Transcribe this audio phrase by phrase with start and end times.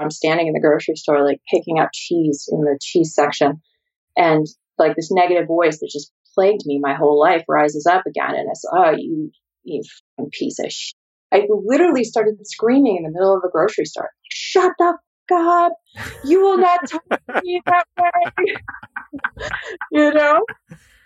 [0.00, 3.60] I'm standing in the grocery store, like picking up cheese in the cheese section.
[4.16, 4.46] And
[4.78, 8.34] like this negative voice that just plagued me my whole life rises up again.
[8.34, 9.30] And it's, oh, you,
[9.64, 9.82] you
[10.32, 10.94] piece of shit.
[11.32, 14.10] I literally started screaming in the middle of a grocery store.
[14.32, 14.96] Shut the
[15.32, 15.72] up.
[16.24, 18.54] You will not talk to me that way.
[19.92, 20.44] you know?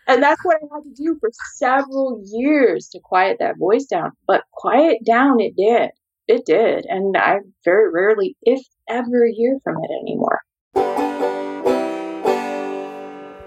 [0.06, 4.12] And that's what I had to do for several years to quiet that voice down.
[4.26, 5.90] But quiet down it did.
[6.27, 6.86] It did.
[6.88, 10.40] And I very rarely, if ever, hear from it anymore.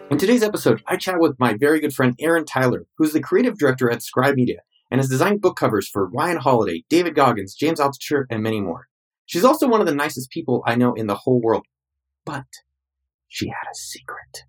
[0.10, 3.58] In today's episode, I chat with my very good friend Erin Tyler, who's the creative
[3.58, 7.80] director at Scribe Media and has designed book covers for Ryan Holiday, David Goggins, James
[7.80, 8.88] Altucher, and many more.
[9.26, 11.66] She's also one of the nicest people I know in the whole world.
[12.26, 12.46] But
[13.28, 14.46] she had a secret.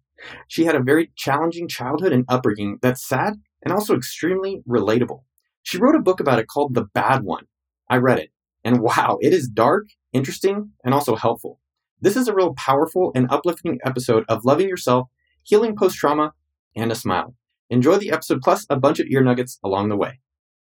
[0.46, 5.22] She had a very challenging childhood and upbringing that's sad and also extremely relatable.
[5.62, 7.46] She wrote a book about it called The Bad One.
[7.90, 8.30] I read it,
[8.64, 11.60] and wow, it is dark, interesting, and also helpful.
[12.00, 15.08] This is a real powerful and uplifting episode of loving yourself,
[15.42, 16.32] healing post trauma,
[16.76, 17.34] and a smile.
[17.70, 20.20] Enjoy the episode plus a bunch of ear nuggets along the way.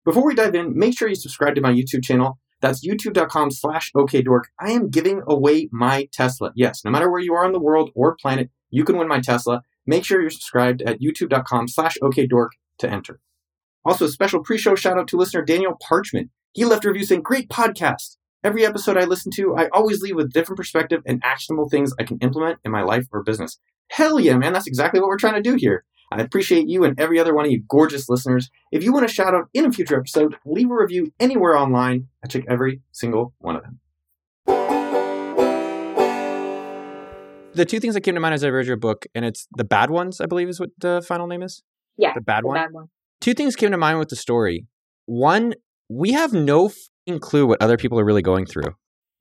[0.05, 2.39] Before we dive in, make sure you subscribe to my YouTube channel.
[2.61, 4.44] That's youtube.com slash okdork.
[4.59, 6.51] I am giving away my Tesla.
[6.55, 9.22] Yes, no matter where you are in the world or planet, you can win my
[9.22, 9.61] Tesla.
[9.85, 13.19] Make sure you're subscribed at youtube.com slash okdork to enter.
[13.85, 16.29] Also, a special pre-show shout out to listener Daniel Parchment.
[16.53, 18.17] He left a review saying, great podcast.
[18.44, 22.03] Every episode I listen to, I always leave with different perspective and actionable things I
[22.03, 23.59] can implement in my life or business.
[23.89, 24.53] Hell yeah, man.
[24.53, 25.86] That's exactly what we're trying to do here.
[26.11, 28.50] I appreciate you and every other one of you gorgeous listeners.
[28.72, 32.08] If you want a shout out in a future episode, leave a review anywhere online.
[32.23, 33.80] I check every single one of them.
[37.53, 39.63] The two things that came to mind as I read your book, and it's The
[39.63, 41.61] Bad Ones, I believe is what the final name is.
[41.95, 42.13] Yeah.
[42.16, 42.56] The Bad the One.
[42.56, 42.89] Bad one.
[43.22, 44.66] Two things came to mind with the story.
[45.06, 45.53] One,
[45.89, 48.75] we have no fing clue what other people are really going through.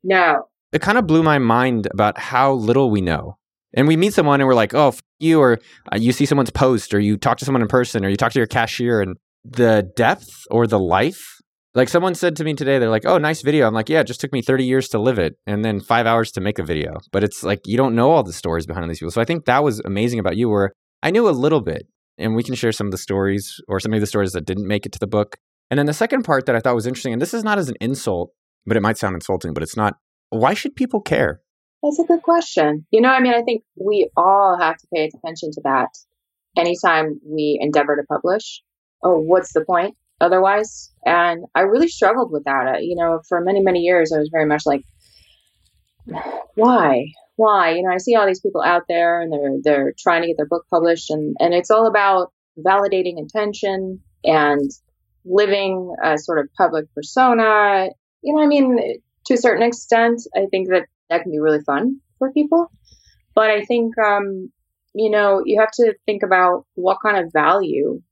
[0.05, 0.45] No.
[0.73, 3.39] It kind of blew my mind about how little we know.
[3.75, 5.59] And we meet someone and we're like, oh, f- you, or
[5.93, 8.33] uh, you see someone's post, or you talk to someone in person, or you talk
[8.33, 11.41] to your cashier, and the depth or the life.
[11.75, 13.67] Like someone said to me today, they're like, oh, nice video.
[13.67, 16.07] I'm like, yeah, it just took me 30 years to live it and then five
[16.07, 16.99] hours to make a video.
[17.13, 19.13] But it's like, you don't know all the stories behind these people.
[19.13, 21.87] So I think that was amazing about you, where I knew a little bit,
[22.17, 24.67] and we can share some of the stories or some of the stories that didn't
[24.67, 25.37] make it to the book.
[25.71, 27.69] And then the second part that I thought was interesting, and this is not as
[27.69, 28.33] an insult,
[28.67, 29.97] but it might sound insulting, but it's not.
[30.31, 31.41] Why should people care?
[31.83, 32.87] That's a good question.
[32.91, 35.91] You know, I mean, I think we all have to pay attention to that
[36.57, 38.63] anytime we endeavor to publish.
[39.03, 40.93] Oh, what's the point otherwise?
[41.05, 42.83] And I really struggled with that.
[42.83, 44.83] You know, for many, many years, I was very much like,
[46.55, 47.07] why?
[47.37, 47.71] Why?
[47.77, 50.37] You know, I see all these people out there and they're they're trying to get
[50.37, 54.69] their book published and, and it's all about validating intention and
[55.25, 57.89] living a sort of public persona.
[58.23, 61.61] You know, I mean, to a certain extent, I think that that can be really
[61.61, 62.71] fun for people.
[63.35, 64.51] But I think, um,
[64.95, 68.03] you know, you have to think about what kind of value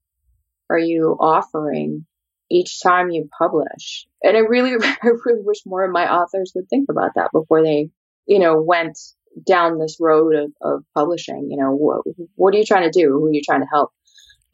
[0.70, 2.06] are you offering
[2.50, 4.06] each time you publish.
[4.22, 4.72] And I really,
[5.02, 7.90] I really wish more of my authors would think about that before they,
[8.26, 8.98] you know, went
[9.46, 11.48] down this road of, of publishing.
[11.50, 12.02] You know, what,
[12.36, 13.10] what are you trying to do?
[13.10, 13.90] Who are you trying to help?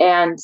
[0.01, 0.39] And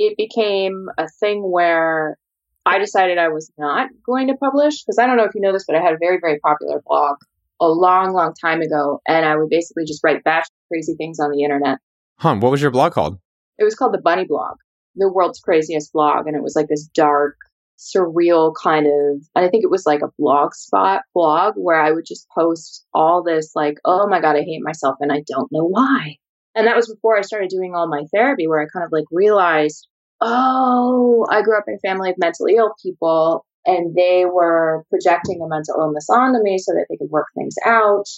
[0.00, 2.16] it became a thing where
[2.64, 5.52] I decided I was not going to publish because I don't know if you know
[5.52, 7.18] this, but I had a very, very popular blog
[7.60, 9.00] a long, long time ago.
[9.06, 11.78] And I would basically just write batch crazy things on the internet.
[12.18, 13.18] Huh, what was your blog called?
[13.58, 14.56] It was called the Bunny Blog,
[14.96, 16.26] the world's craziest blog.
[16.26, 17.36] And it was like this dark,
[17.78, 21.90] surreal kind of, and I think it was like a blog spot blog where I
[21.90, 25.52] would just post all this, like, oh my God, I hate myself and I don't
[25.52, 26.16] know why.
[26.54, 29.04] And that was before I started doing all my therapy, where I kind of like
[29.10, 29.86] realized,
[30.20, 35.40] oh, I grew up in a family of mentally ill people and they were projecting
[35.42, 38.08] a mental illness onto me so that they could work things out.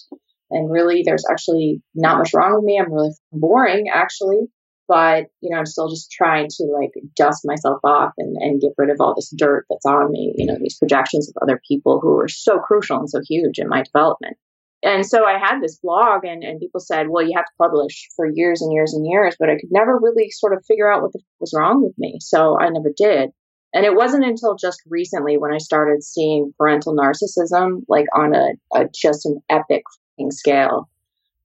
[0.50, 2.78] And really, there's actually not much wrong with me.
[2.78, 4.48] I'm really boring, actually.
[4.88, 8.72] But, you know, I'm still just trying to like dust myself off and, and get
[8.76, 12.00] rid of all this dirt that's on me, you know, these projections of other people
[12.00, 14.36] who are so crucial and so huge in my development.
[14.82, 18.08] And so I had this blog, and, and people said, well, you have to publish
[18.16, 19.36] for years and years and years.
[19.38, 22.18] But I could never really sort of figure out what the, was wrong with me.
[22.20, 23.30] So I never did.
[23.74, 28.50] And it wasn't until just recently when I started seeing parental narcissism, like on a,
[28.74, 29.84] a just an epic
[30.30, 30.88] scale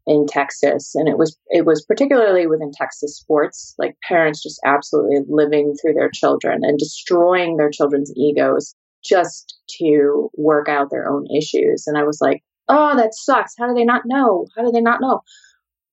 [0.06, 0.94] in Texas.
[0.96, 5.94] And it was it was particularly within Texas sports, like parents just absolutely living through
[5.94, 11.88] their children and destroying their children's egos just to work out their own issues.
[11.88, 13.56] And I was like, oh, that sucks.
[13.58, 14.48] How do they not know?
[14.56, 15.22] How do they not know?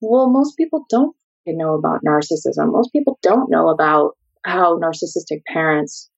[0.01, 1.15] Well, most people don't
[1.47, 2.71] know about narcissism.
[2.71, 6.09] Most people don't know about how narcissistic parents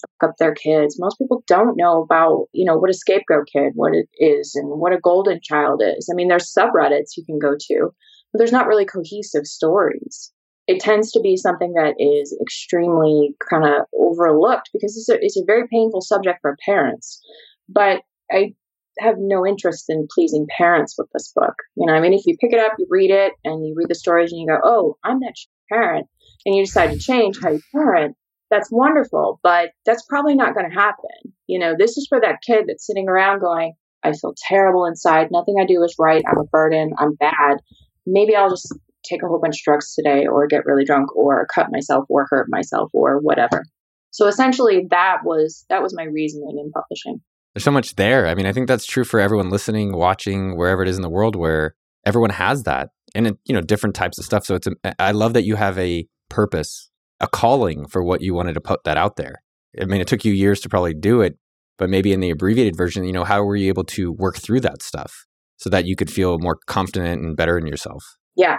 [0.00, 0.98] fuck up their kids.
[0.98, 4.68] Most people don't know about, you know, what a scapegoat kid, what it is, and
[4.68, 6.08] what a golden child is.
[6.10, 7.90] I mean, there's subreddits you can go to,
[8.32, 10.32] but there's not really cohesive stories.
[10.66, 15.38] It tends to be something that is extremely kind of overlooked because it's a, it's
[15.38, 17.20] a very painful subject for parents.
[17.68, 18.54] But I
[19.00, 21.54] have no interest in pleasing parents with this book.
[21.76, 23.88] You know, I mean, if you pick it up, you read it, and you read
[23.88, 25.34] the stories, and you go, "Oh, I'm that
[25.70, 26.06] parent,"
[26.44, 28.16] and you decide to change how you parent,
[28.50, 29.40] that's wonderful.
[29.42, 31.34] But that's probably not going to happen.
[31.46, 35.28] You know, this is for that kid that's sitting around going, "I feel terrible inside.
[35.30, 36.24] Nothing I do is right.
[36.26, 36.92] I'm a burden.
[36.98, 37.58] I'm bad.
[38.06, 38.72] Maybe I'll just
[39.04, 42.26] take a whole bunch of drugs today, or get really drunk, or cut myself, or
[42.30, 43.64] hurt myself, or whatever."
[44.10, 47.20] So essentially, that was that was my reasoning in publishing
[47.58, 48.28] there's so much there.
[48.28, 51.10] I mean, I think that's true for everyone listening, watching, wherever it is in the
[51.10, 51.74] world where
[52.06, 54.46] everyone has that and, you know, different types of stuff.
[54.46, 56.88] So it's, a, I love that you have a purpose,
[57.18, 59.42] a calling for what you wanted to put that out there.
[59.80, 61.36] I mean, it took you years to probably do it,
[61.78, 64.60] but maybe in the abbreviated version, you know, how were you able to work through
[64.60, 65.26] that stuff
[65.56, 68.04] so that you could feel more confident and better in yourself?
[68.36, 68.58] Yeah.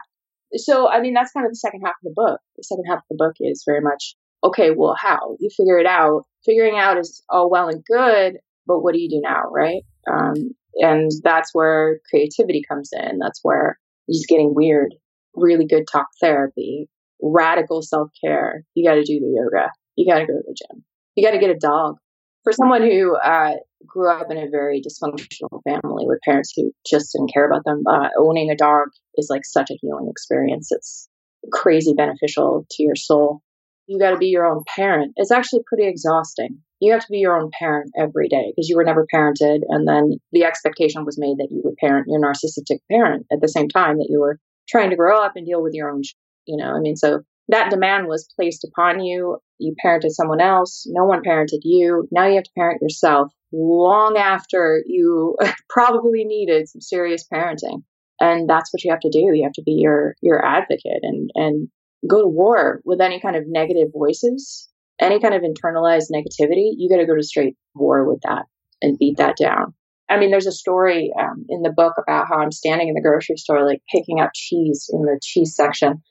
[0.56, 2.42] So, I mean, that's kind of the second half of the book.
[2.57, 5.38] The second half of the book is very much, okay, well, how?
[5.40, 6.24] You figure it out.
[6.46, 9.81] Figuring out is all well and good but what do you do now, right?
[10.10, 13.18] Um, and that's where creativity comes in.
[13.18, 13.80] That's where
[14.10, 14.94] just getting weird,
[15.36, 16.88] really good talk therapy,
[17.21, 18.63] radical self care.
[18.75, 19.71] You got to do the yoga.
[19.95, 20.86] You got to go to the gym.
[21.16, 21.98] You got to get a dog.
[22.44, 23.56] For someone who uh,
[23.86, 27.83] grew up in a very dysfunctional family with parents who just didn't care about them,
[27.89, 30.72] uh, owning a dog is like such a healing experience.
[30.72, 31.10] It's
[31.51, 33.42] crazy beneficial to your soul.
[33.89, 35.13] You got to be your own parent.
[35.18, 38.77] It's actually pretty exhausting you have to be your own parent every day because you
[38.77, 39.59] were never parented.
[39.68, 43.47] And then the expectation was made that you would parent your narcissistic parent at the
[43.47, 46.01] same time that you were trying to grow up and deal with your own,
[46.45, 49.39] you know, I mean, so that demand was placed upon you.
[49.57, 50.86] You parented someone else.
[50.88, 52.07] No one parented you.
[52.12, 55.36] Now you have to parent yourself long after you
[55.69, 57.83] probably needed some serious parenting.
[58.21, 59.31] And that's what you have to do.
[59.33, 61.69] You have to be your, your advocate and, and
[62.07, 64.69] go to war with any kind of negative voices
[65.00, 68.46] any kind of internalized negativity, you got to go to straight war with that
[68.81, 69.74] and beat that down.
[70.10, 73.01] I mean, there's a story um, in the book about how I'm standing in the
[73.01, 76.01] grocery store, like picking up cheese in the cheese section,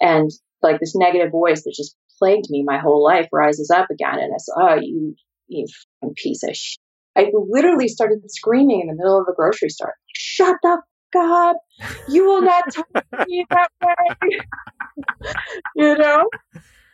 [0.00, 0.30] and
[0.62, 4.32] like this negative voice that just plagued me my whole life rises up again, and
[4.32, 5.14] it's oh you
[5.48, 5.66] you
[6.16, 6.78] piece of shit.
[7.14, 10.80] I literally started screaming in the middle of a grocery store, "Shut the
[11.16, 11.56] up!
[12.08, 14.40] You will not talk to me that way!"
[15.76, 16.28] you know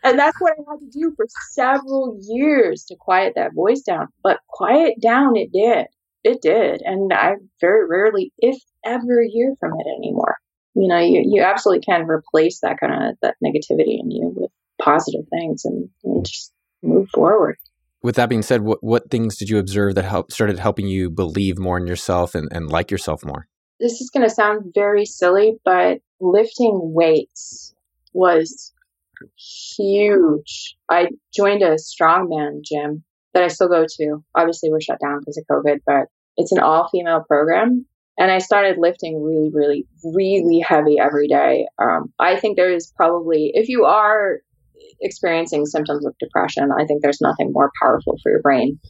[0.03, 4.09] and that's what I had to do for several years to quiet that voice down.
[4.23, 5.87] But quiet down, it did.
[6.25, 6.83] It did.
[6.83, 10.37] And I very rarely, if ever, hear from it anymore.
[10.75, 14.51] You know, you, you absolutely can replace that kind of that negativity in you with
[14.81, 17.57] positive things and, and just move forward.
[18.01, 21.11] With that being said, what, what things did you observe that help, started helping you
[21.11, 23.49] believe more in yourself and, and like yourself more?
[23.81, 27.75] This is going to sound very silly, but lifting weights
[28.13, 28.73] was
[29.77, 30.77] huge.
[30.89, 33.05] I joined a strongman gym
[33.35, 34.25] that I still go to.
[34.35, 37.87] Obviously, we're shut down because of COVID, but it's an all female program.
[38.19, 41.69] And I started lifting really, really, really heavy every day.
[41.81, 44.41] Um, I think there is probably, if you are
[45.01, 48.81] experiencing symptoms of depression, I think there's nothing more powerful for your brain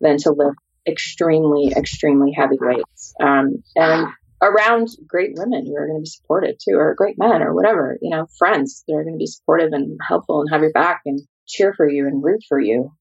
[0.00, 0.56] than to lift
[0.86, 3.14] extremely, extremely heavy weights.
[3.20, 4.08] Um, and
[4.42, 7.98] around great women who are going to be supportive too, or great men, or whatever,
[8.00, 11.02] you know, friends that are going to be supportive and helpful and have your back
[11.06, 12.92] and cheer for you and root for you.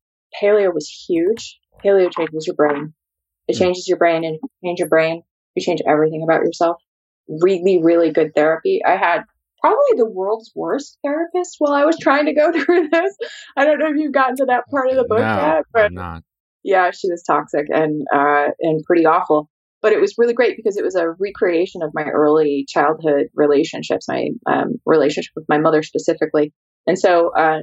[0.41, 1.59] Paleo was huge.
[1.83, 2.93] Paleo changes your brain.
[3.47, 3.63] It hmm.
[3.63, 5.21] changes your brain, and change your brain,
[5.55, 6.77] you change everything about yourself.
[7.27, 8.81] Really, really good therapy.
[8.85, 9.23] I had
[9.59, 13.17] probably the world's worst therapist while I was trying to go through this.
[13.55, 15.91] I don't know if you've gotten to that part of the book no, yet, but
[16.63, 19.50] yeah, she was toxic and uh, and pretty awful
[19.81, 24.07] but it was really great because it was a recreation of my early childhood relationships,
[24.07, 26.53] my um, relationship with my mother specifically.
[26.86, 27.62] And so, uh,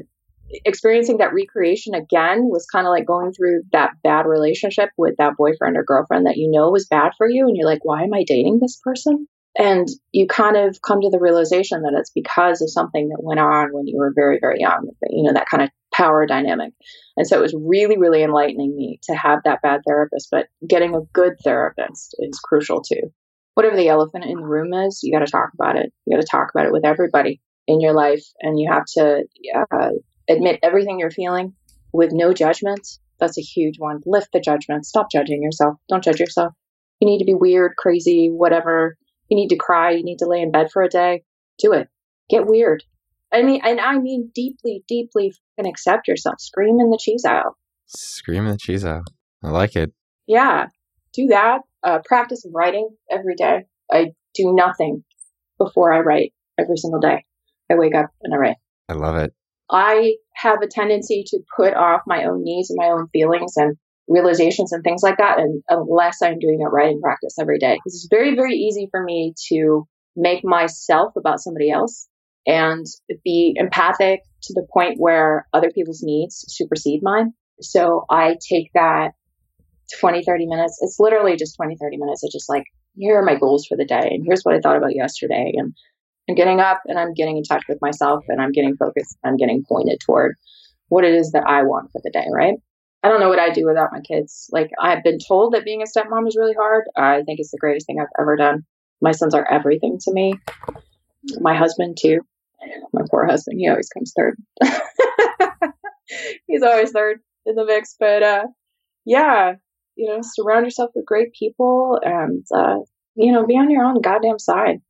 [0.64, 5.36] experiencing that recreation again was kind of like going through that bad relationship with that
[5.36, 7.46] boyfriend or girlfriend that you know was bad for you.
[7.46, 9.26] And you're like, why am I dating this person?
[9.56, 13.38] And you kind of come to the realization that it's because of something that went
[13.38, 16.72] on when you were very, very young, you know, that kind of power dynamic.
[17.16, 20.94] And so it was really, really enlightening me to have that bad therapist, but getting
[20.94, 23.12] a good therapist is crucial too.
[23.54, 25.92] Whatever the elephant in the room is, you got to talk about it.
[26.04, 29.22] You got to talk about it with everybody in your life, and you have to
[29.72, 29.90] uh,
[30.28, 31.54] admit everything you're feeling
[31.92, 32.86] with no judgment.
[33.20, 34.00] That's a huge one.
[34.04, 34.86] Lift the judgment.
[34.86, 35.76] Stop judging yourself.
[35.88, 36.52] Don't judge yourself.
[37.00, 38.96] You need to be weird, crazy, whatever.
[39.28, 39.92] You need to cry.
[39.92, 41.22] You need to lay in bed for a day.
[41.58, 41.88] Do it.
[42.28, 42.82] Get weird.
[43.34, 46.36] I mean, and I mean deeply, deeply and accept yourself.
[46.38, 47.56] Scream in the cheese aisle.
[47.86, 49.02] Scream in the cheese out.
[49.42, 49.92] I like it.
[50.28, 50.66] Yeah,
[51.12, 51.62] do that.
[51.82, 53.64] Uh, practice writing every day.
[53.90, 55.02] I do nothing
[55.58, 57.24] before I write every single day.
[57.70, 58.56] I wake up and I write.
[58.88, 59.34] I love it.
[59.68, 63.76] I have a tendency to put off my own needs and my own feelings and
[64.06, 67.94] realizations and things like that, and unless I'm doing a writing practice every day, because
[67.94, 72.06] it's very, very easy for me to make myself about somebody else
[72.46, 72.86] and
[73.24, 77.32] be empathic to the point where other people's needs supersede mine.
[77.60, 79.12] So I take that
[80.00, 80.78] 20, 30 minutes.
[80.80, 82.22] It's literally just 20, 30 minutes.
[82.22, 82.64] It's just like,
[82.96, 85.52] here are my goals for the day, and here's what I thought about yesterday.
[85.56, 85.74] And
[86.28, 89.18] I'm getting up and I'm getting in touch with myself and I'm getting focused.
[89.24, 90.36] I'm getting pointed toward
[90.88, 92.54] what it is that I want for the day, right?
[93.02, 94.48] I don't know what I'd do without my kids.
[94.50, 96.84] Like, I've been told that being a stepmom is really hard.
[96.96, 98.64] I think it's the greatest thing I've ever done.
[99.02, 100.34] My sons are everything to me.
[101.40, 102.20] My husband, too.
[102.92, 104.36] My poor husband, he always comes third.
[106.46, 107.96] He's always third in the mix.
[107.98, 108.44] But uh,
[109.04, 109.54] yeah,
[109.96, 112.78] you know, surround yourself with great people and, uh,
[113.14, 114.80] you know, be on your own goddamn side.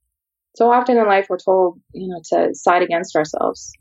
[0.57, 3.73] So often in life, we're told, you know, to side against ourselves.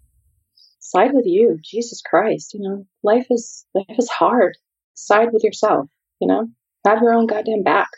[0.80, 2.54] Side with you, Jesus Christ.
[2.54, 4.58] You know, life is life is hard.
[4.96, 5.88] Side with yourself.
[6.20, 6.48] You know,
[6.86, 7.90] have your own goddamn back.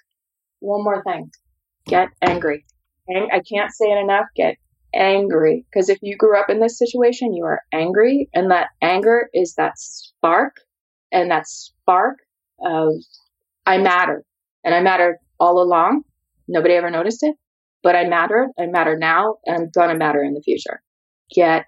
[0.59, 1.31] One more thing,
[1.87, 2.65] get angry.
[3.09, 4.25] I can't say it enough.
[4.35, 4.57] Get
[4.95, 9.29] angry because if you grew up in this situation, you are angry, and that anger
[9.33, 10.55] is that spark,
[11.11, 12.17] and that spark
[12.63, 12.93] of
[13.65, 14.23] I matter,
[14.63, 16.03] and I mattered all along.
[16.47, 17.35] Nobody ever noticed it
[17.85, 18.49] but I mattered.
[18.59, 20.81] I matter now, and I'm gonna matter in the future.
[21.33, 21.67] Get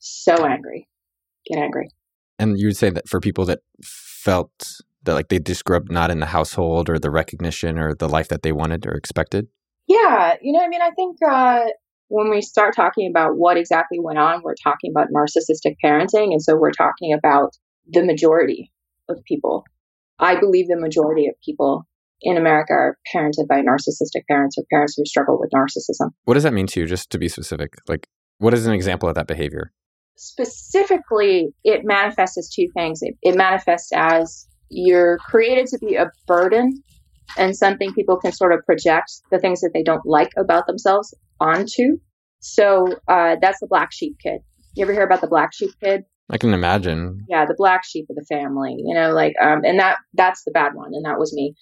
[0.00, 0.88] so angry.
[1.48, 1.88] Get angry.
[2.40, 4.50] And you would say that for people that felt
[5.04, 8.08] that like they just grew up not in the household or the recognition or the
[8.08, 9.46] life that they wanted or expected.
[9.86, 11.66] Yeah, you know, I mean, I think uh,
[12.08, 16.42] when we start talking about what exactly went on, we're talking about narcissistic parenting, and
[16.42, 17.56] so we're talking about
[17.88, 18.72] the majority
[19.08, 19.64] of people.
[20.18, 21.86] I believe the majority of people
[22.22, 26.10] in America are parented by narcissistic parents or parents who struggle with narcissism.
[26.24, 27.74] What does that mean to you, just to be specific?
[27.88, 28.08] Like,
[28.38, 29.72] what is an example of that behavior?
[30.16, 33.00] Specifically, it manifests as two things.
[33.02, 36.82] It, it manifests as you're created to be a burden
[37.36, 41.14] and something people can sort of project the things that they don't like about themselves
[41.40, 41.98] onto.
[42.40, 44.40] So uh, that's the black sheep kid.
[44.74, 46.04] You ever hear about the black sheep kid?
[46.30, 47.24] I can imagine.
[47.28, 48.76] Yeah, the black sheep of the family.
[48.78, 51.54] You know, like, um, and that that's the bad one, and that was me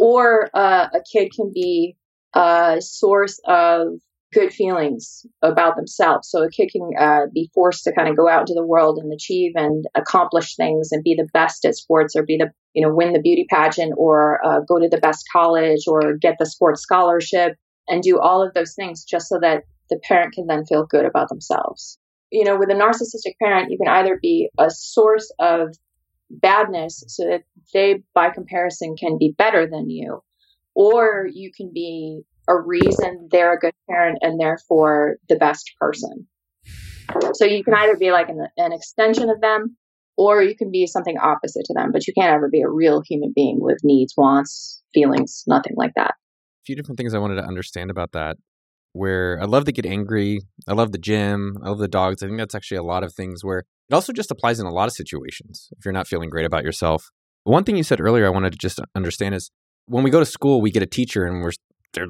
[0.00, 1.96] or uh, a kid can be
[2.34, 3.88] a source of
[4.32, 6.28] good feelings about themselves.
[6.28, 8.98] So a kid can uh, be forced to kind of go out into the world
[8.98, 12.82] and achieve and accomplish things and be the best at sports or be the, you
[12.84, 16.46] know, win the beauty pageant or uh, go to the best college or get the
[16.46, 17.56] sports scholarship
[17.88, 21.04] and do all of those things just so that the parent can then feel good
[21.04, 21.98] about themselves.
[22.30, 25.76] You know, with a narcissistic parent, you can either be a source of
[26.30, 30.22] badness so that they, by comparison, can be better than you.
[30.74, 36.26] Or you can be a reason they're a good parent and therefore the best person.
[37.34, 39.76] So you can either be like an, an extension of them
[40.16, 43.02] or you can be something opposite to them, but you can't ever be a real
[43.02, 46.14] human being with needs, wants, feelings, nothing like that.
[46.66, 48.36] Few different things I wanted to understand about that.
[48.92, 50.40] Where I love to get angry.
[50.68, 51.58] I love the gym.
[51.64, 52.22] I love the dogs.
[52.22, 54.72] I think that's actually a lot of things where it also just applies in a
[54.72, 57.10] lot of situations if you're not feeling great about yourself.
[57.42, 59.50] One thing you said earlier I wanted to just understand is
[59.86, 61.52] when we go to school, we get a teacher and we're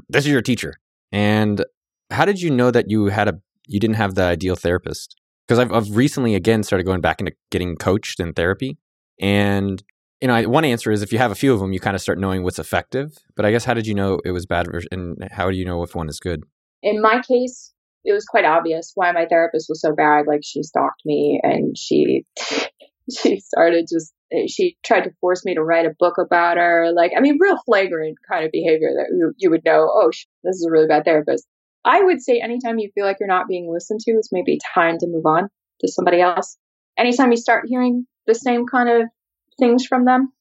[0.08, 0.74] this is your teacher.
[1.12, 1.64] And
[2.10, 3.34] how did you know that you had a
[3.66, 5.16] you didn't have the ideal therapist?
[5.46, 8.78] Because I've, I've recently again started going back into getting coached in therapy,
[9.20, 9.82] and
[10.24, 12.00] you know, one answer is if you have a few of them, you kind of
[12.00, 13.18] start knowing what's effective.
[13.36, 15.82] But I guess how did you know it was bad, and how do you know
[15.82, 16.44] if one is good?
[16.82, 17.74] In my case,
[18.06, 20.24] it was quite obvious why my therapist was so bad.
[20.26, 22.24] Like she stalked me and she
[23.14, 26.90] she started just eh, she tried to force me to write a book about her.
[26.96, 29.90] Like I mean, real flagrant kind of behavior that you, you would know.
[29.92, 30.10] Oh,
[30.42, 31.46] this is a really bad therapist.
[31.84, 34.96] I would say anytime you feel like you're not being listened to, it's maybe time
[35.00, 35.50] to move on
[35.82, 36.56] to somebody else.
[36.96, 39.02] Anytime you start hearing the same kind of
[39.58, 40.32] things from them,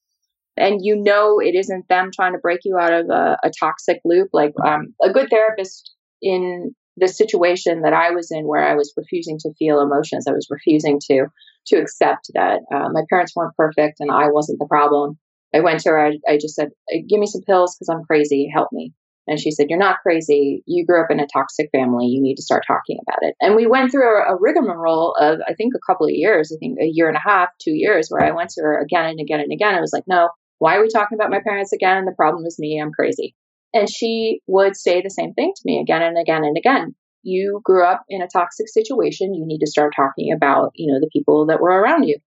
[0.57, 3.99] and you know it isn't them trying to break you out of a, a toxic
[4.05, 8.75] loop, like um, a good therapist in the situation that I was in where I
[8.75, 10.27] was refusing to feel emotions.
[10.27, 11.27] I was refusing to
[11.67, 15.17] to accept that uh, my parents weren't perfect and I wasn't the problem.
[15.55, 16.05] I went to her.
[16.07, 16.69] I, I just said,
[17.07, 18.49] "Give me some pills because I'm crazy.
[18.53, 18.93] Help me."
[19.27, 20.63] And she said, "You're not crazy.
[20.65, 22.07] You grew up in a toxic family.
[22.07, 25.39] You need to start talking about it." And we went through a, a rigmarole of
[25.47, 26.51] I think a couple of years.
[26.51, 29.05] I think a year and a half, two years, where I went to her again
[29.05, 29.75] and again and again.
[29.75, 32.05] I was like, "No, why are we talking about my parents again?
[32.05, 32.79] The problem is me.
[32.81, 33.35] I'm crazy."
[33.73, 36.95] And she would say the same thing to me again and again and again.
[37.23, 39.33] You grew up in a toxic situation.
[39.33, 42.17] You need to start talking about, you know, the people that were around you.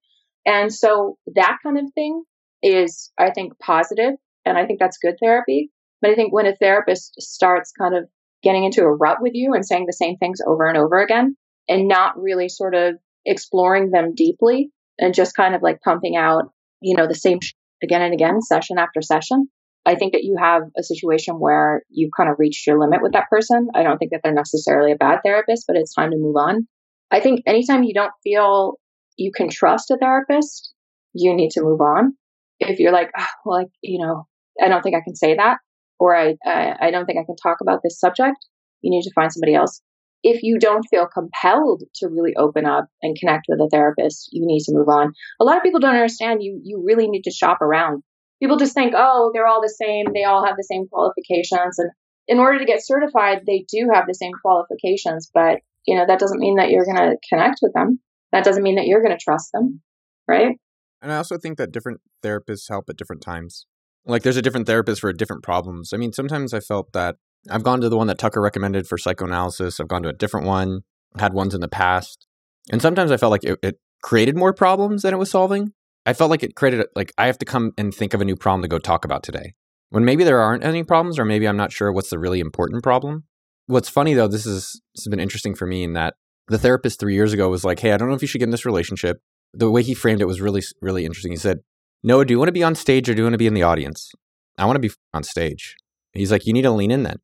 [0.47, 2.25] And so that kind of thing
[2.63, 5.71] is, I think, positive, and I think that's good therapy.
[6.01, 8.09] But I think when a therapist starts kind of
[8.43, 11.37] getting into a rut with you and saying the same things over and over again
[11.69, 16.53] and not really sort of exploring them deeply and just kind of like pumping out,
[16.81, 19.49] you know, the same sh- again and again, session after session.
[19.85, 23.13] I think that you have a situation where you've kind of reached your limit with
[23.13, 23.69] that person.
[23.75, 26.67] I don't think that they're necessarily a bad therapist, but it's time to move on.
[27.11, 28.75] I think anytime you don't feel
[29.17, 30.73] you can trust a therapist,
[31.13, 32.17] you need to move on.
[32.59, 34.27] If you're like, oh, well, like, you know,
[34.61, 35.59] I don't think I can say that,
[35.99, 38.37] or I, I, I don't think I can talk about this subject,
[38.83, 39.81] you need to find somebody else.
[40.23, 44.45] If you don't feel compelled to really open up and connect with a therapist, you
[44.45, 45.13] need to move on.
[45.41, 48.03] A lot of people don't understand you, you really need to shop around.
[48.43, 50.07] People just think, oh, they're all the same.
[50.13, 51.79] They all have the same qualifications.
[51.79, 51.91] And
[52.29, 56.19] in order to get certified, they do have the same qualifications, but you know, that
[56.19, 58.01] doesn't mean that you're going to connect with them.
[58.33, 59.81] That doesn't mean that you're going to trust them.
[60.27, 60.57] Right.
[61.01, 63.67] And I also think that different therapists help at different times.
[64.07, 65.93] Like there's a different therapist for different problems.
[65.93, 67.17] I mean, sometimes I felt that
[67.51, 69.81] I've gone to the one that Tucker recommended for psychoanalysis.
[69.81, 70.81] I've gone to a different one,
[71.19, 72.27] had ones in the past.
[72.71, 75.73] And sometimes I felt like it, it created more problems than it was solving.
[76.05, 78.37] I felt like it created, like, I have to come and think of a new
[78.37, 79.55] problem to go talk about today.
[79.91, 82.83] When maybe there aren't any problems, or maybe I'm not sure what's the really important
[82.83, 83.25] problem.
[83.67, 86.15] What's funny though, this, is, this has been interesting for me in that
[86.49, 88.45] the therapist three years ago was like, Hey, I don't know if you should get
[88.45, 89.21] in this relationship.
[89.53, 91.33] The way he framed it was really, really interesting.
[91.33, 91.61] He said,
[92.07, 93.55] Noah, do you want to be on stage or do you want to be in
[93.55, 94.13] the audience?
[94.57, 95.75] I want to be on stage.
[96.13, 97.17] He's like, You need to lean in then.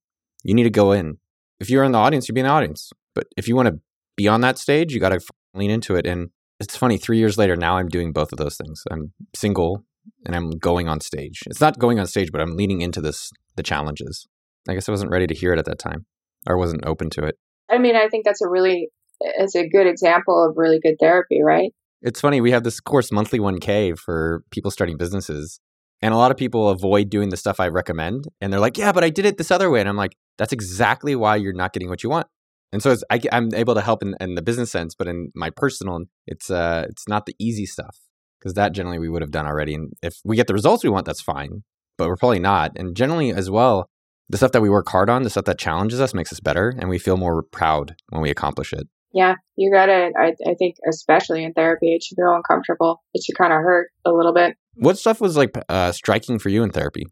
[0.42, 1.18] You need to go in.
[1.60, 2.90] If you're in the audience, you'd be in the audience.
[3.14, 3.78] But if you want to
[4.16, 5.20] be on that stage, you got to
[5.54, 6.04] lean into it.
[6.04, 8.82] And it's funny, three years later, now I'm doing both of those things.
[8.90, 9.84] I'm single
[10.26, 11.44] and I'm going on stage.
[11.46, 14.26] It's not going on stage, but I'm leaning into this, the challenges.
[14.68, 16.06] I guess I wasn't ready to hear it at that time
[16.48, 17.38] or wasn't open to it.
[17.70, 18.88] I mean, I think that's a really,
[19.20, 21.72] it's a good example of really good therapy, right?
[22.02, 22.40] It's funny.
[22.40, 25.60] We have this course, Monthly 1K, for people starting businesses.
[26.00, 28.24] And a lot of people avoid doing the stuff I recommend.
[28.40, 29.78] And they're like, yeah, but I did it this other way.
[29.78, 32.26] And I'm like, that's exactly why you're not getting what you want.
[32.72, 35.50] And so I, am able to help in, in, the business sense, but in my
[35.50, 37.98] personal, it's uh, it's not the easy stuff
[38.40, 39.74] because that generally we would have done already.
[39.74, 41.64] And if we get the results we want, that's fine,
[41.98, 42.72] but we're probably not.
[42.76, 43.90] And generally, as well,
[44.30, 46.74] the stuff that we work hard on, the stuff that challenges us, makes us better,
[46.78, 48.88] and we feel more proud when we accomplish it.
[49.14, 50.10] Yeah, you got to.
[50.18, 53.02] I, I think, especially in therapy, it should feel uncomfortable.
[53.12, 54.56] It should kind of hurt a little bit.
[54.74, 57.04] What stuff was like uh, striking for you in therapy?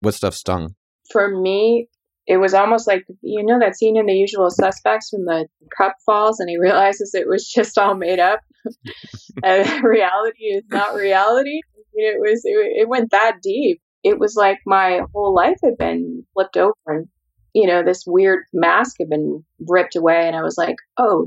[0.00, 0.76] What stuff stung?
[1.10, 1.88] For me,
[2.28, 5.96] it was almost like you know that scene in The Usual Suspects when the cup
[6.06, 8.40] falls and he realizes it was just all made up,
[9.42, 11.60] and reality is not reality.
[11.94, 13.80] It was it, it went that deep.
[14.04, 17.08] It was like my whole life had been flipped over, and
[17.54, 21.26] you know this weird mask had been ripped away, and I was like, oh,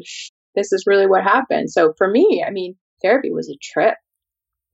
[0.56, 1.70] this is really what happened.
[1.72, 3.96] So for me, I mean, therapy was a trip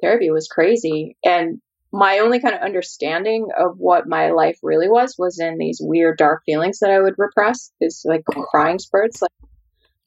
[0.01, 1.17] therapy was crazy.
[1.23, 1.59] And
[1.91, 6.17] my only kind of understanding of what my life really was was in these weird
[6.17, 9.21] dark feelings that I would repress, these like crying spurts.
[9.21, 9.31] Like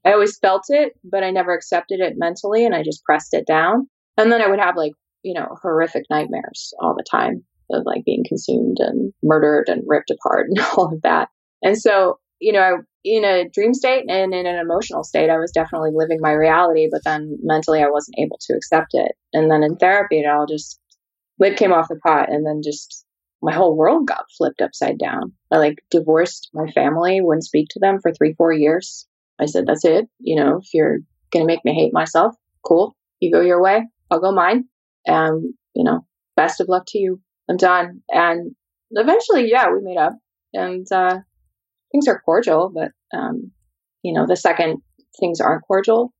[0.05, 3.46] I always felt it, but I never accepted it mentally and I just pressed it
[3.46, 3.88] down.
[4.16, 8.04] And then I would have like, you know, horrific nightmares all the time of like
[8.04, 11.28] being consumed and murdered and ripped apart and all of that.
[11.62, 15.38] And so, you know, I in a dream state and in an emotional state, I
[15.38, 19.12] was definitely living my reality, but then mentally I wasn't able to accept it.
[19.33, 20.78] And then in therapy, it all just
[21.38, 23.06] lid came off the pot and then just
[23.42, 25.33] my whole world got flipped upside down.
[25.50, 29.06] I like divorced my family, wouldn't speak to them for three, four years.
[29.40, 30.06] I said, that's it.
[30.18, 30.98] You know, if you're
[31.30, 32.94] going to make me hate myself, cool.
[33.20, 34.64] You go your way, I'll go mine.
[35.06, 36.04] And, you know,
[36.37, 37.20] best of luck to you.
[37.50, 38.02] I'm done.
[38.08, 38.54] And
[38.92, 40.12] eventually, yeah, we made up.
[40.54, 41.18] And, uh,
[41.92, 43.50] things are cordial, but um,
[44.02, 44.78] you know, the second
[45.18, 46.12] things aren't cordial,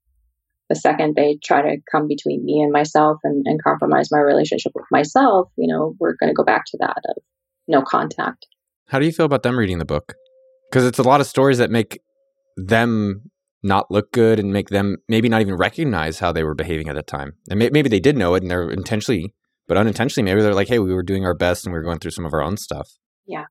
[0.69, 4.73] the second they try to come between me and myself and, and compromise my relationship
[4.75, 7.23] with myself, you know, we're going to go back to that of
[7.69, 8.47] no contact.
[8.89, 10.15] How do you feel about them reading the book?
[10.71, 12.01] Because it's a lot of stories that make
[12.57, 13.31] them
[13.63, 16.95] not look good and make them maybe not even recognize how they were behaving at
[16.95, 17.35] the time.
[17.49, 19.35] And may- maybe they did know it and they're intentionally,
[19.71, 22.01] but unintentionally, maybe they're like, hey, we were doing our best and we were going
[22.01, 22.91] through some of our own stuff.
[23.25, 23.45] Yeah.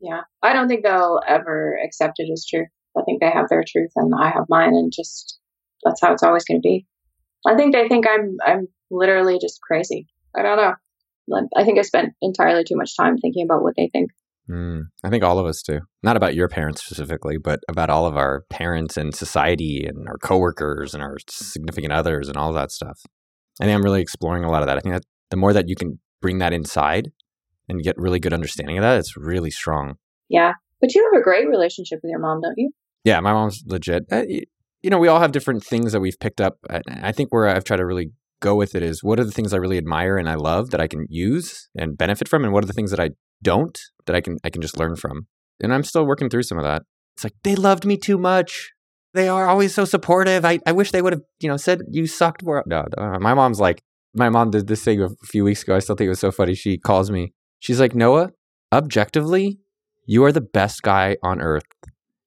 [0.00, 0.22] Yeah.
[0.42, 2.68] I don't think they'll ever accept it as truth.
[2.96, 5.38] I think they have their truth and I have mine and just
[5.84, 6.86] that's how it's always going to be.
[7.46, 10.06] I think they think I'm I'm literally just crazy.
[10.34, 11.46] I don't know.
[11.54, 14.12] I think I spent entirely too much time thinking about what they think.
[14.50, 15.80] Mm, I think all of us do.
[16.02, 20.16] Not about your parents specifically, but about all of our parents and society and our
[20.16, 23.02] coworkers and our significant others and all that stuff.
[23.60, 24.78] I think I'm really exploring a lot of that.
[24.78, 27.10] I think that the more that you can bring that inside
[27.68, 29.94] and get really good understanding of that, it's really strong.
[30.28, 30.52] Yeah.
[30.80, 32.70] But you have a great relationship with your mom, don't you?
[33.04, 34.04] Yeah, my mom's legit.
[34.10, 34.24] Uh,
[34.82, 36.58] you know, we all have different things that we've picked up.
[36.68, 39.52] I think where I've tried to really go with it is what are the things
[39.52, 42.62] I really admire and I love that I can use and benefit from, and what
[42.64, 43.10] are the things that I
[43.42, 45.26] don't that I can I can just learn from.
[45.60, 46.82] And I'm still working through some of that.
[47.16, 48.72] It's like they loved me too much.
[49.14, 50.44] They are always so supportive.
[50.44, 52.62] I, I wish they would have you know said you sucked more.
[52.66, 52.84] No,
[53.20, 53.82] my mom's like
[54.16, 55.76] my mom did this thing a few weeks ago.
[55.76, 56.54] I still think it was so funny.
[56.54, 57.32] She calls me.
[57.58, 58.30] She's like Noah,
[58.72, 59.58] objectively,
[60.06, 61.64] you are the best guy on earth,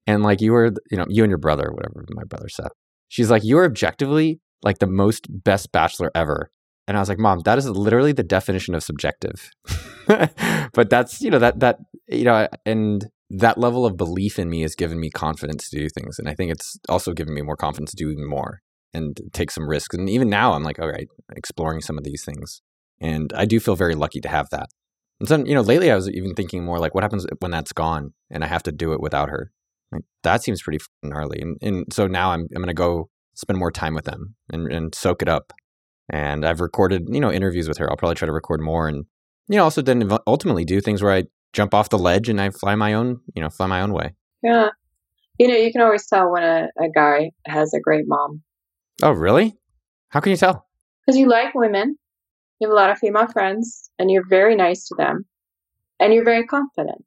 [0.08, 2.70] and like you are you know you and your brother, whatever my brother said.
[3.08, 6.52] She's like you are objectively like the most best bachelor ever.
[6.88, 9.52] And I was like, Mom, that is literally the definition of subjective.
[10.08, 14.62] but that's, you know, that, that, you know, and that level of belief in me
[14.62, 16.18] has given me confidence to do things.
[16.18, 18.62] And I think it's also given me more confidence to do even more
[18.94, 19.96] and take some risks.
[19.96, 22.62] And even now I'm like, all right, exploring some of these things.
[23.02, 24.70] And I do feel very lucky to have that.
[25.20, 27.74] And so, you know, lately I was even thinking more like, what happens when that's
[27.74, 29.52] gone and I have to do it without her?
[29.92, 31.40] Like, that seems pretty gnarly.
[31.42, 34.72] And, and so now I'm, I'm going to go spend more time with them and,
[34.72, 35.54] and soak it up.
[36.10, 37.90] And I've recorded, you know, interviews with her.
[37.90, 39.06] I'll probably try to record more and,
[39.48, 41.24] you know, also then ultimately do things where I
[41.54, 44.14] jump off the ledge and I fly my own, you know, fly my own way.
[44.44, 44.70] Yeah.
[45.38, 48.42] You know, you can always tell when a, a guy has a great mom.
[49.02, 49.56] Oh, really?
[50.10, 50.68] How can you tell?
[51.06, 51.98] Because you like women,
[52.60, 55.26] you have a lot of female friends, and you're very nice to them,
[56.00, 57.04] and you're very confident.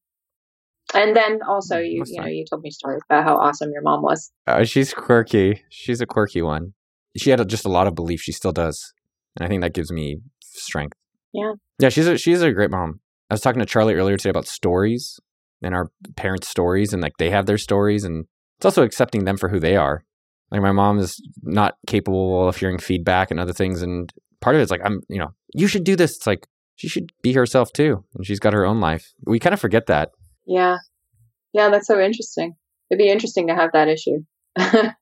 [0.95, 3.83] And then also, mm, you you know, you told me stories about how awesome your
[3.83, 4.31] mom was.
[4.47, 5.63] Uh, she's quirky.
[5.71, 6.75] She's a quirky one.
[7.17, 8.21] She had a, just a lot of belief.
[8.21, 8.93] She still does,
[9.37, 10.97] and I think that gives me strength.
[11.33, 11.53] Yeah.
[11.79, 13.01] Yeah, she's a she's a great mom.
[13.31, 15.19] I was talking to Charlie earlier today about stories
[15.63, 18.27] and our parents' stories, and like they have their stories, and
[18.59, 20.05] it's also accepting them for who they are.
[20.53, 24.63] Like my mom is not capable of hearing feedback and other things, and part of
[24.63, 26.17] it's like I'm, you know, you should do this.
[26.17, 29.13] It's like she should be herself too, and she's got her own life.
[29.27, 30.11] We kind of forget that
[30.47, 30.79] yeah.
[31.53, 32.55] Yeah, that's so interesting.
[32.91, 34.25] It'd be interesting to have that issue.
[34.57, 34.95] but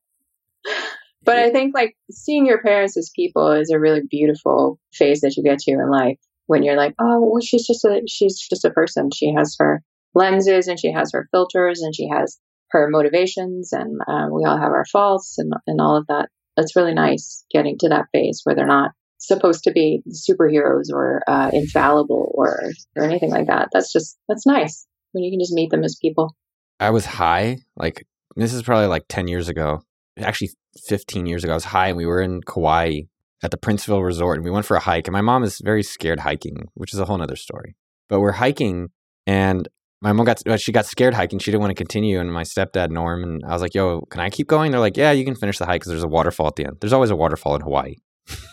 [1.27, 5.43] I think like seeing your parents as people is a really beautiful phase that you
[5.43, 8.71] get to in life when you're like, oh, well, she's just a she's just a
[8.71, 9.09] person.
[9.13, 9.83] She has her
[10.13, 12.37] lenses and she has her filters and she has
[12.71, 16.29] her motivations and um, we all have our faults and and all of that.
[16.57, 21.21] It's really nice getting to that phase where they're not supposed to be superheroes or
[21.27, 22.61] uh, infallible or
[22.95, 23.69] or anything like that.
[23.71, 26.35] That's just that's nice when you can just meet them as people.
[26.79, 28.05] I was high, like
[28.35, 29.83] this is probably like 10 years ago,
[30.17, 30.51] actually
[30.87, 31.53] 15 years ago.
[31.53, 33.01] I was high and we were in Kauai
[33.43, 35.07] at the Princeville Resort and we went for a hike.
[35.07, 37.75] And my mom is very scared hiking, which is a whole other story.
[38.09, 38.89] But we're hiking
[39.27, 39.67] and
[40.01, 41.39] my mom got uh, she got scared hiking.
[41.39, 44.21] She didn't want to continue, and my stepdad Norm and I was like, "Yo, can
[44.21, 46.47] I keep going?" They're like, "Yeah, you can finish the hike because there's a waterfall
[46.47, 46.77] at the end.
[46.81, 47.95] There's always a waterfall in Hawaii."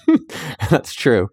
[0.70, 1.28] That's true.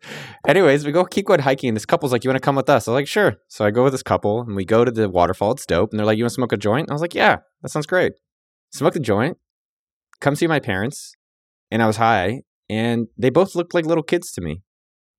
[0.48, 1.70] Anyways, we go keep going hiking.
[1.70, 2.88] And this couple's like, You want to come with us?
[2.88, 3.36] I was like, Sure.
[3.48, 5.52] So I go with this couple and we go to the waterfall.
[5.52, 5.92] It's dope.
[5.92, 6.90] And they're like, You want to smoke a joint?
[6.90, 8.14] I was like, Yeah, that sounds great.
[8.72, 9.38] Smoke the joint,
[10.20, 11.16] come see my parents.
[11.72, 12.42] And I was high.
[12.70, 14.64] And they both looked like little kids to me.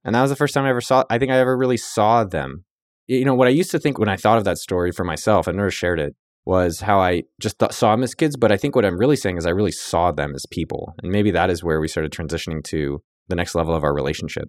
[0.04, 2.24] And that was the first time I ever saw, I think I ever really saw
[2.24, 2.65] them.
[3.06, 5.46] You know, what I used to think when I thought of that story for myself,
[5.46, 8.36] I never shared it, was how I just th- saw them as kids.
[8.36, 10.94] But I think what I'm really saying is I really saw them as people.
[11.02, 14.48] And maybe that is where we started transitioning to the next level of our relationship.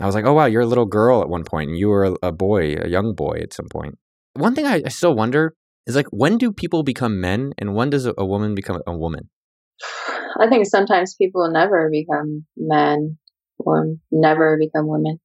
[0.00, 2.16] I was like, oh, wow, you're a little girl at one point, and you were
[2.22, 3.98] a, boy, a young boy at some point.
[4.34, 5.54] One thing I, I still wonder
[5.86, 8.96] is like, when do people become men, and when does a, a woman become a
[8.96, 9.28] woman?
[10.40, 13.18] I think sometimes people never become men
[13.58, 15.18] or never become women,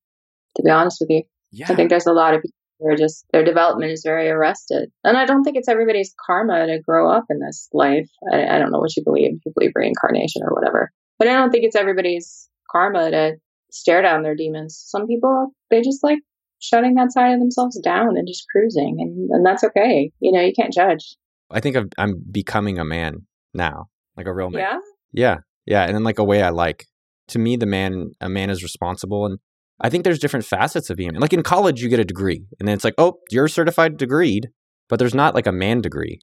[0.55, 1.23] to be honest with you.
[1.51, 1.67] Yeah.
[1.69, 2.43] I think there's a lot of
[2.87, 4.89] are just, their development is very arrested.
[5.03, 8.09] And I don't think it's everybody's karma to grow up in this life.
[8.31, 10.91] I, I don't know what you believe, you believe reincarnation or whatever.
[11.19, 13.33] But I don't think it's everybody's karma to
[13.71, 14.81] stare down their demons.
[14.87, 16.19] Some people, they just like
[16.59, 20.11] shutting that side of themselves down and just cruising, and, and that's okay.
[20.19, 21.15] You know, you can't judge.
[21.51, 24.61] I think i am becoming a man now, like a real man.
[24.61, 24.79] Yeah.
[25.11, 25.37] Yeah.
[25.65, 25.83] Yeah.
[25.83, 26.85] And in like a way I like.
[27.29, 29.25] To me, the man, a man is responsible.
[29.25, 29.39] And
[29.79, 31.13] I think there's different facets of being.
[31.15, 34.45] Like in college, you get a degree, and then it's like, oh, you're certified degreed,
[34.89, 36.19] but there's not like a man degree.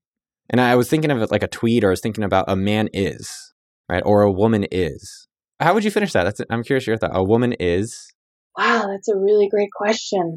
[0.48, 2.56] And I was thinking of it like a tweet, or I was thinking about a
[2.56, 3.52] man is,
[3.88, 4.02] right?
[4.04, 5.28] Or a woman is.
[5.60, 6.24] How would you finish that?
[6.24, 7.14] That's, I'm curious your thought.
[7.14, 8.12] A woman is.
[8.56, 10.36] Wow, that's a really great question.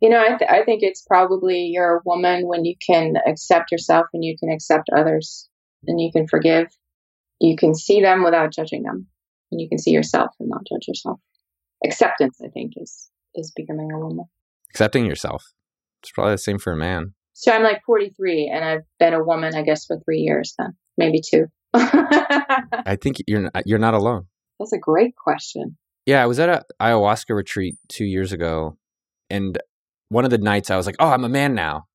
[0.00, 3.72] You know, I, th- I think it's probably you're a woman when you can accept
[3.72, 5.48] yourself and you can accept others
[5.86, 6.68] and you can forgive.
[7.40, 9.06] You can see them without judging them,
[9.50, 11.20] and you can see yourself and not judge yourself.
[11.86, 14.26] Acceptance, I think, is is becoming a woman.
[14.70, 15.44] Accepting yourself.
[16.02, 17.14] It's probably the same for a man.
[17.32, 20.74] So I'm like 43, and I've been a woman, I guess, for three years then,
[20.96, 21.46] maybe two.
[21.74, 24.26] I think you're not, you're not alone.
[24.58, 25.76] That's a great question.
[26.06, 28.78] Yeah, I was at a ayahuasca retreat two years ago,
[29.28, 29.58] and
[30.08, 31.86] one of the nights I was like, "Oh, I'm a man now.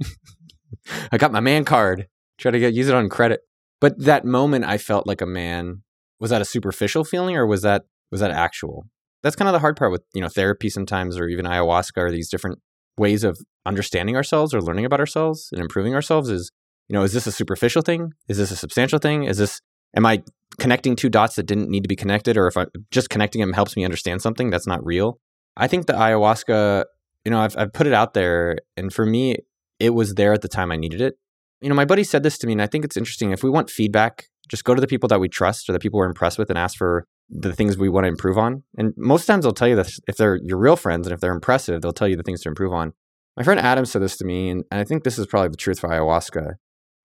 [1.12, 2.08] I got my man card.
[2.38, 3.40] Try to get use it on credit."
[3.80, 5.82] But that moment, I felt like a man.
[6.20, 8.86] Was that a superficial feeling, or was that Was that actual?
[9.24, 12.10] That's kind of the hard part with, you know, therapy sometimes or even ayahuasca or
[12.10, 12.60] these different
[12.98, 16.52] ways of understanding ourselves or learning about ourselves and improving ourselves is,
[16.88, 18.12] you know, is this a superficial thing?
[18.28, 19.24] Is this a substantial thing?
[19.24, 19.62] Is this
[19.96, 20.22] am I
[20.58, 23.54] connecting two dots that didn't need to be connected or if I just connecting them
[23.54, 25.18] helps me understand something that's not real?
[25.56, 26.84] I think the ayahuasca,
[27.24, 29.36] you know, I've I've put it out there and for me
[29.80, 31.14] it was there at the time I needed it.
[31.62, 33.32] You know, my buddy said this to me and I think it's interesting.
[33.32, 35.98] If we want feedback, just go to the people that we trust or the people
[35.98, 38.62] we're impressed with and ask for the things we want to improve on.
[38.76, 41.32] And most times they'll tell you this if they're your real friends and if they're
[41.32, 42.92] impressive, they'll tell you the things to improve on.
[43.36, 45.56] My friend Adam said this to me, and, and I think this is probably the
[45.56, 46.54] truth for ayahuasca,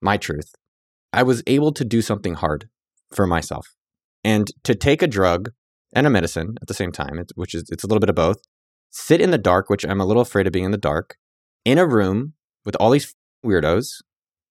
[0.00, 0.54] my truth.
[1.12, 2.68] I was able to do something hard
[3.12, 3.66] for myself.
[4.22, 5.50] And to take a drug
[5.92, 8.38] and a medicine at the same time, which is it's a little bit of both,
[8.90, 11.16] sit in the dark, which I'm a little afraid of being in the dark,
[11.64, 14.02] in a room with all these weirdos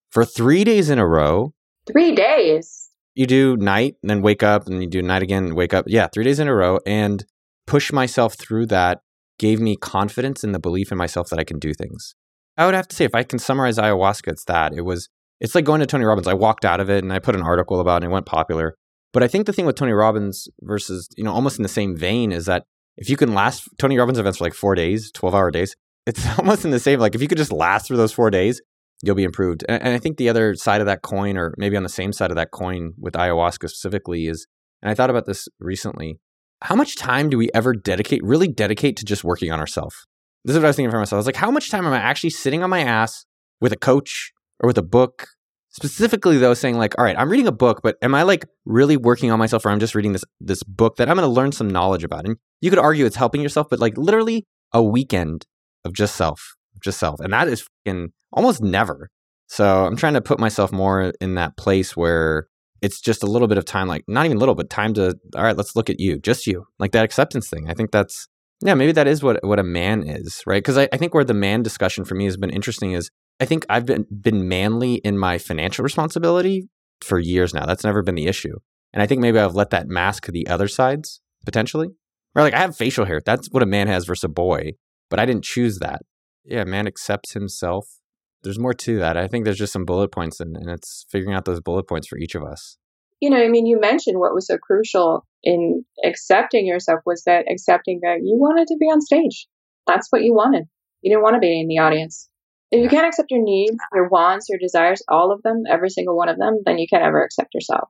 [0.10, 1.54] for three days in a row.
[1.90, 2.79] Three days.
[3.20, 5.84] You do night and then wake up and you do night again and wake up.
[5.90, 7.26] Yeah, three days in a row and
[7.68, 9.02] push myself through that
[9.38, 12.16] gave me confidence in the belief in myself that I can do things.
[12.56, 14.72] I would have to say, if I can summarize ayahuasca, it's that.
[14.74, 15.10] It was,
[15.42, 16.30] it's like going to Tony Robbins.
[16.30, 18.26] I walked out of it and I put an article about it and it went
[18.26, 18.78] popular.
[19.12, 21.98] But I think the thing with Tony Robbins versus, you know, almost in the same
[21.98, 22.64] vein is that
[22.96, 26.26] if you can last Tony Robbins events for like four days, 12 hour days, it's
[26.40, 28.62] almost in the same, like if you could just last through those four days,
[29.02, 29.64] you'll be improved.
[29.68, 32.14] And, and I think the other side of that coin, or maybe on the same
[32.14, 34.48] side of that coin with ayahuasca specifically, is,
[34.82, 36.20] and I thought about this recently,
[36.62, 40.06] how much time do we ever dedicate, really dedicate to just working on ourselves?
[40.44, 41.18] This is what I was thinking for myself.
[41.18, 43.26] I was like, how much time am I actually sitting on my ass
[43.62, 45.28] with a coach or with a book?
[45.72, 48.98] Specifically, though, saying like, all right, I'm reading a book, but am I like really
[48.98, 51.52] working on myself, or I'm just reading this this book that I'm going to learn
[51.52, 52.26] some knowledge about?
[52.26, 55.46] And you could argue it's helping yourself, but like literally a weekend
[55.86, 59.10] of just self, just self, and that is fucking almost never.
[59.48, 62.48] So I'm trying to put myself more in that place where
[62.82, 65.44] it's just a little bit of time, like not even little, but time to, all
[65.44, 67.70] right, let's look at you, just you, like that acceptance thing.
[67.70, 68.28] I think that's,
[68.64, 70.62] yeah, maybe that is what, what a man is, right?
[70.62, 73.46] Because I, I think where the man discussion for me has been interesting is I
[73.46, 76.70] think I've been, been manly in my financial responsibility
[77.02, 77.66] for years now.
[77.66, 78.56] That's never been the issue.
[78.94, 81.90] And I think maybe I've let that mask the other sides potentially.
[82.36, 83.22] Or like I have facial hair.
[83.26, 84.74] That's what a man has versus a boy,
[85.10, 86.02] but I didn't choose that.
[86.50, 88.00] Yeah, man accepts himself
[88.44, 89.18] there's more to that.
[89.18, 92.08] I think there's just some bullet points, and, and it's figuring out those bullet points
[92.08, 92.78] for each of us.
[93.20, 97.46] You know, I mean, you mentioned what was so crucial in accepting yourself was that
[97.52, 99.48] accepting that you wanted to be on stage.
[99.88, 100.66] That's what you wanted.
[101.02, 102.30] You didn't want to be in the audience.
[102.72, 106.16] If you can't accept your needs, your wants, your desires, all of them, every single
[106.16, 107.90] one of them, then you can't ever accept yourself.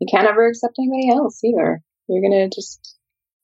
[0.00, 1.80] You can't ever accept anybody else either.
[2.08, 2.96] You're going to just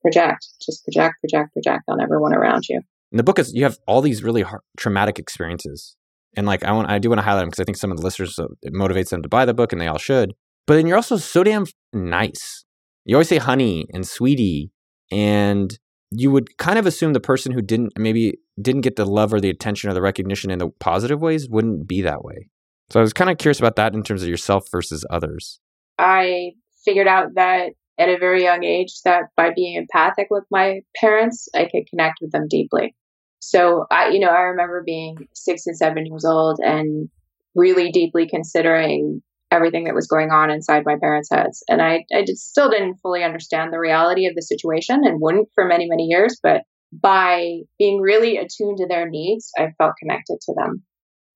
[0.02, 2.82] project, just project, project, project on everyone around you.
[3.12, 5.96] In the book is you have all these really hard, traumatic experiences
[6.36, 7.98] and like I want, I do want to highlight them because I think some of
[7.98, 10.32] the listeners uh, it motivates them to buy the book, and they all should.
[10.66, 12.64] But then you're also so damn nice.
[13.04, 14.70] You always say honey and sweetie,
[15.10, 15.78] and
[16.10, 19.40] you would kind of assume the person who didn't maybe didn't get the love or
[19.40, 22.48] the attention or the recognition in the positive ways wouldn't be that way.
[22.90, 25.60] So I was kind of curious about that in terms of yourself versus others.
[25.98, 26.52] I
[26.84, 31.48] figured out that at a very young age that by being empathic with my parents,
[31.54, 32.94] I could connect with them deeply.
[33.42, 37.08] So I, you know, I remember being six and seven years old and
[37.56, 41.62] really deeply considering everything that was going on inside my parents' heads.
[41.68, 45.48] And I, I just still didn't fully understand the reality of the situation and wouldn't
[45.56, 46.38] for many, many years.
[46.40, 50.84] But by being really attuned to their needs, I felt connected to them.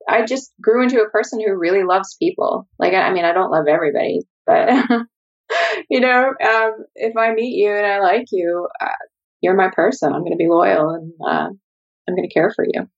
[0.09, 2.69] I just grew into a person who really loves people.
[2.79, 4.71] Like, I mean, I don't love everybody, but
[5.90, 8.87] you know, um, if I meet you and I like you, uh,
[9.40, 10.12] you're my person.
[10.12, 11.49] I'm going to be loyal and uh,
[12.09, 12.88] I'm going to care for you.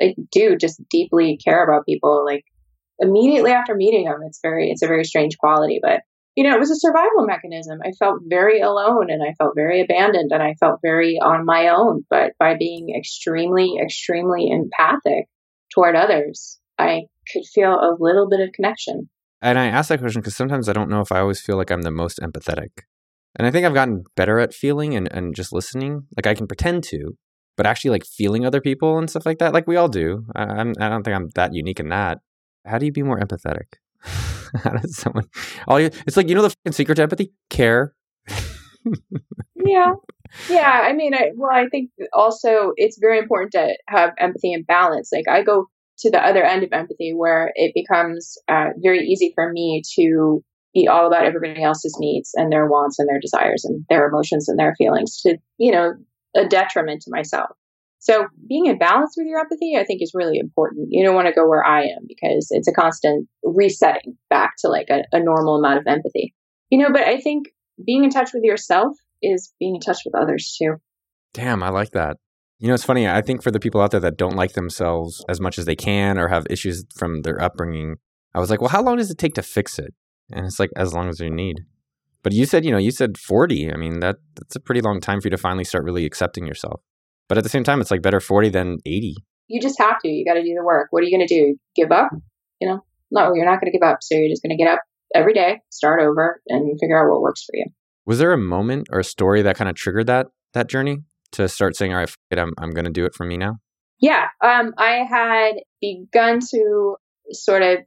[0.00, 2.24] I do just deeply care about people.
[2.24, 2.44] Like
[2.98, 6.00] immediately after meeting them, it's very, it's a very strange quality, but
[6.36, 7.78] you know, it was a survival mechanism.
[7.82, 11.68] I felt very alone and I felt very abandoned and I felt very on my
[11.68, 12.04] own.
[12.10, 15.28] But by being extremely, extremely empathic
[15.74, 19.08] toward others, I could feel a little bit of connection.
[19.40, 21.70] And I ask that question because sometimes I don't know if I always feel like
[21.70, 22.70] I'm the most empathetic.
[23.38, 26.06] And I think I've gotten better at feeling and, and just listening.
[26.16, 27.16] Like I can pretend to,
[27.56, 30.24] but actually like feeling other people and stuff like that, like we all do.
[30.34, 32.20] I, I'm, I don't think I'm that unique in that.
[32.64, 33.74] How do you be more empathetic?
[34.62, 35.28] How does someone?
[35.66, 37.94] All you, it's like you know the secret to empathy: care.
[39.54, 39.94] yeah,
[40.48, 40.80] yeah.
[40.84, 45.10] I mean, I, well, I think also it's very important to have empathy and balance.
[45.12, 45.66] Like I go
[45.98, 50.42] to the other end of empathy where it becomes uh, very easy for me to
[50.74, 54.48] be all about everybody else's needs and their wants and their desires and their emotions
[54.48, 55.94] and their feelings to you know
[56.36, 57.50] a detriment to myself.
[57.98, 60.88] So being in balance with your empathy, I think is really important.
[60.90, 64.68] You don't want to go where I am because it's a constant resetting back to
[64.68, 66.34] like a, a normal amount of empathy.
[66.70, 67.48] You know, but I think
[67.84, 70.76] being in touch with yourself is being in touch with others too.
[71.32, 72.16] Damn, I like that.
[72.58, 73.08] You know, it's funny.
[73.08, 75.76] I think for the people out there that don't like themselves as much as they
[75.76, 77.96] can or have issues from their upbringing,
[78.34, 79.94] I was like, well, how long does it take to fix it?
[80.30, 81.64] And it's like, as long as you need.
[82.26, 83.72] But you said, you know, you said 40.
[83.72, 86.44] I mean, that that's a pretty long time for you to finally start really accepting
[86.44, 86.80] yourself.
[87.28, 89.14] But at the same time, it's like better 40 than 80.
[89.46, 90.08] You just have to.
[90.08, 90.88] You got to do the work.
[90.90, 91.56] What are you going to do?
[91.76, 92.10] Give up?
[92.60, 92.80] You know,
[93.12, 93.98] no, you're not going to give up.
[94.02, 94.80] So you're just going to get up
[95.14, 97.66] every day, start over, and figure out what works for you.
[98.06, 101.04] Was there a moment or a story that kind of triggered that that journey?
[101.32, 103.58] to start saying, all right, it, I'm, I'm going to do it for me now?
[104.00, 104.26] Yeah.
[104.42, 106.96] Um, I had begun to
[107.30, 107.78] sort of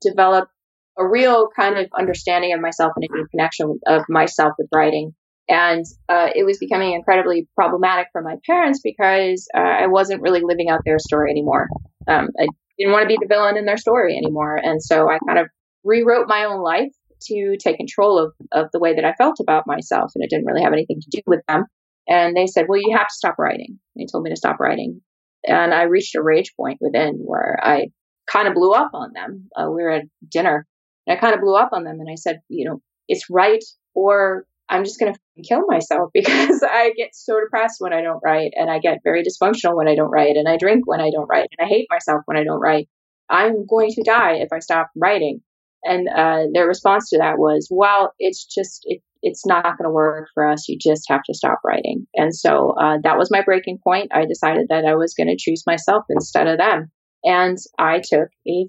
[0.00, 0.48] develop
[0.98, 5.14] a real kind of understanding of myself and a deep connection of myself with writing.
[5.48, 10.40] And uh, it was becoming incredibly problematic for my parents because uh, I wasn't really
[10.42, 11.68] living out their story anymore.
[12.08, 12.46] Um, I
[12.78, 14.56] didn't want to be the villain in their story anymore.
[14.56, 15.48] And so I kind of
[15.84, 16.90] rewrote my own life
[17.26, 20.12] to take control of, of the way that I felt about myself.
[20.14, 21.64] And it didn't really have anything to do with them.
[22.08, 23.78] And they said, well, you have to stop writing.
[23.96, 25.00] They told me to stop writing.
[25.46, 27.88] And I reached a rage point within where I
[28.26, 29.48] kind of blew up on them.
[29.56, 30.66] Uh, we were at dinner
[31.06, 32.00] and I kind of blew up on them.
[32.00, 33.62] And I said, you know, it's right
[33.94, 38.22] or I'm just going to kill myself because I get so depressed when I don't
[38.24, 41.10] write and I get very dysfunctional when I don't write and I drink when I
[41.10, 42.88] don't write and I hate myself when I don't write.
[43.28, 45.40] I'm going to die if I stop writing.
[45.82, 49.90] And uh, their response to that was, well, it's just, it, it's not going to
[49.90, 50.66] work for us.
[50.68, 52.06] You just have to stop writing.
[52.14, 54.10] And so uh, that was my breaking point.
[54.14, 56.90] I decided that I was going to choose myself instead of them.
[57.22, 58.66] And I took a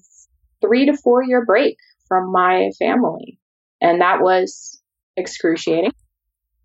[0.61, 3.39] three to four year break from my family.
[3.81, 4.81] And that was
[5.17, 5.93] excruciating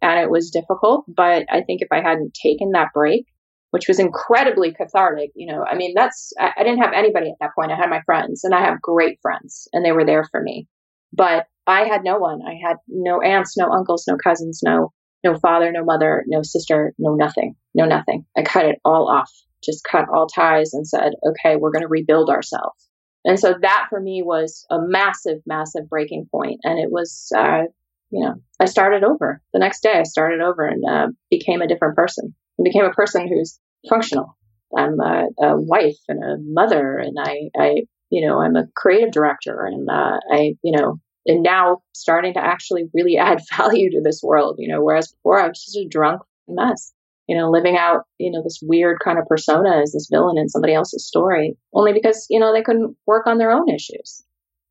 [0.02, 1.04] and it was difficult.
[1.08, 3.26] But I think if I hadn't taken that break,
[3.70, 7.36] which was incredibly cathartic, you know, I mean, that's, I, I didn't have anybody at
[7.40, 7.70] that point.
[7.70, 10.66] I had my friends and I have great friends and they were there for me.
[11.12, 12.40] But I had no one.
[12.46, 16.94] I had no aunts, no uncles, no cousins, no no father, no mother, no sister,
[16.98, 18.24] no nothing, no nothing.
[18.36, 19.30] I cut it all off,
[19.62, 22.88] just cut all ties and said, okay, we're going to rebuild ourselves.
[23.24, 26.60] And so that for me was a massive, massive breaking point.
[26.64, 27.64] And it was, uh,
[28.10, 29.92] you know, I started over the next day.
[29.92, 32.34] I started over and uh, became a different person.
[32.58, 34.36] I became a person who's functional.
[34.76, 39.10] I'm a, a, wife and a mother, and I, I, you know, I'm a creative
[39.10, 44.00] director, and uh, I, you know, and now starting to actually really add value to
[44.00, 46.92] this world, you know, whereas before I was just a drunk mess,
[47.30, 50.48] you know, living out, you know, this weird kind of persona as this villain in
[50.48, 54.24] somebody else's story, only because, you know, they couldn't work on their own issues.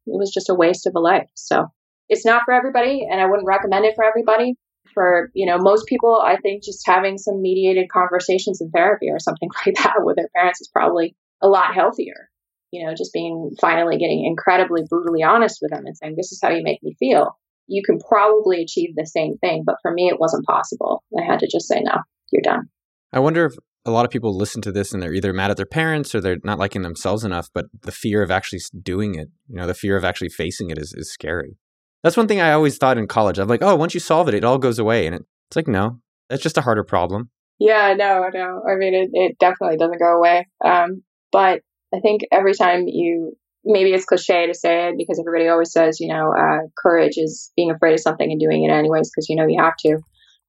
[0.06, 1.30] It was just a waste of a life.
[1.36, 1.68] So
[2.10, 4.56] it's not for everybody, and I wouldn't recommend it for everybody.
[4.94, 9.20] For, you know, most people, I think just having some mediated conversations in therapy or
[9.20, 12.30] something like that with their parents is probably a lot healthier
[12.72, 16.40] you know, just being finally getting incredibly brutally honest with them and saying, this is
[16.42, 17.38] how you make me feel.
[17.68, 19.64] You can probably achieve the same thing.
[19.66, 21.04] But for me, it wasn't possible.
[21.18, 21.98] I had to just say, no,
[22.32, 22.70] you're done.
[23.12, 23.54] I wonder if
[23.86, 26.22] a lot of people listen to this and they're either mad at their parents or
[26.22, 29.74] they're not liking themselves enough, but the fear of actually doing it, you know, the
[29.74, 31.58] fear of actually facing it is, is scary.
[32.04, 33.40] That's one thing I always thought in college.
[33.40, 35.06] I'm like, oh, once you solve it, it all goes away.
[35.06, 37.30] And it's like, no, that's just a harder problem.
[37.60, 38.62] Yeah, no, no.
[38.70, 40.48] I mean, it, it definitely doesn't go away.
[40.64, 41.62] Um, but
[41.94, 43.34] I think every time you,
[43.66, 47.52] maybe it's cliche to say it because everybody always says, you know, uh, courage is
[47.56, 50.00] being afraid of something and doing it anyways because you know you have to.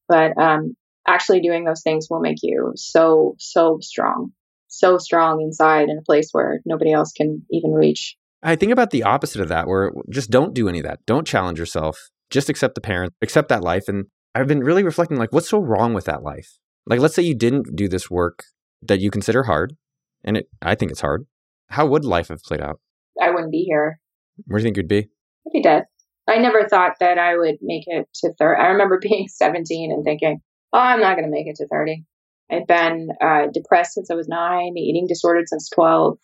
[0.08, 0.76] But um,
[1.14, 4.32] actually doing those things will make you so, so strong,
[4.68, 8.16] so strong inside in a place where nobody else can even reach.
[8.42, 11.00] I think about the opposite of that, where just don't do any of that.
[11.06, 12.10] Don't challenge yourself.
[12.30, 13.84] Just accept the parent, accept that life.
[13.88, 16.58] And I've been really reflecting like, what's so wrong with that life?
[16.86, 18.44] Like, let's say you didn't do this work
[18.82, 19.76] that you consider hard,
[20.24, 21.26] and it, I think it's hard.
[21.68, 22.80] How would life have played out?
[23.20, 24.00] I wouldn't be here.
[24.46, 25.08] Where do you think you'd be?
[25.46, 25.84] I'd be dead.
[26.28, 28.60] I never thought that I would make it to 30.
[28.60, 30.40] I remember being 17 and thinking,
[30.72, 32.04] oh, I'm not going to make it to 30.
[32.50, 36.18] I'd been uh, depressed since I was nine, eating disordered since 12,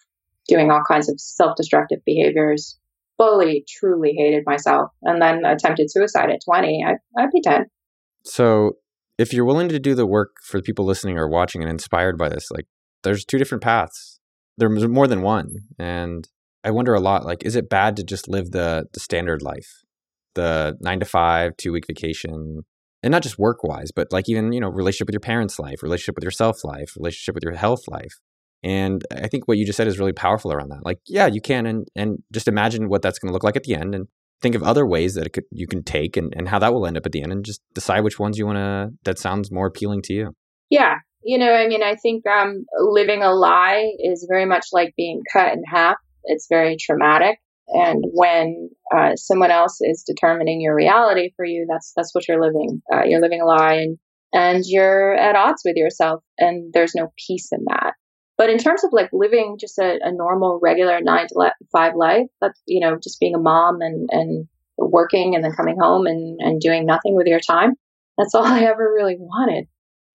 [0.49, 2.79] doing all kinds of self destructive behaviors,
[3.17, 6.85] fully, truly hated myself, and then attempted suicide at 20.
[6.85, 7.65] I, I'd be dead.
[8.25, 8.73] So,
[9.19, 12.19] if you're willing to do the work for the people listening or watching and inspired
[12.19, 12.67] by this, like
[13.03, 14.21] there's two different paths.
[14.59, 16.29] There's more than one, and
[16.65, 17.25] I wonder a lot.
[17.25, 19.69] Like, is it bad to just live the the standard life,
[20.35, 22.65] the nine to five, two week vacation,
[23.07, 25.81] and not just work wise, but like even you know relationship with your parents' life,
[25.81, 28.15] relationship with yourself life, relationship with your health life.
[28.65, 30.85] And I think what you just said is really powerful around that.
[30.85, 33.63] Like, yeah, you can, and and just imagine what that's going to look like at
[33.63, 34.09] the end, and
[34.43, 36.97] think of other ways that could you can take, and and how that will end
[36.97, 39.69] up at the end, and just decide which ones you want to that sounds more
[39.69, 40.33] appealing to you.
[40.69, 44.95] Yeah, you know, I mean, I think um, living a lie is very much like
[44.97, 45.95] being cut in half.
[46.25, 47.39] It's very traumatic.
[47.69, 52.41] And when uh, someone else is determining your reality for you, that's that's what you're
[52.41, 52.81] living.
[52.93, 53.99] Uh, you're living a lie, and
[54.33, 57.95] and you're at odds with yourself, and there's no peace in that.
[58.39, 62.27] But in terms of like living just a, a normal, regular nine to five life,
[62.41, 64.47] that's you know just being a mom and and
[64.79, 67.75] working and then coming home and and doing nothing with your time.
[68.19, 69.67] That's all I ever really wanted.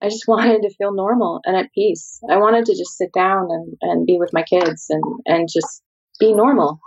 [0.02, 2.20] I just wanted to feel normal and at peace.
[2.30, 5.82] I wanted to just sit down and, and be with my kids and, and just
[6.18, 6.80] be normal.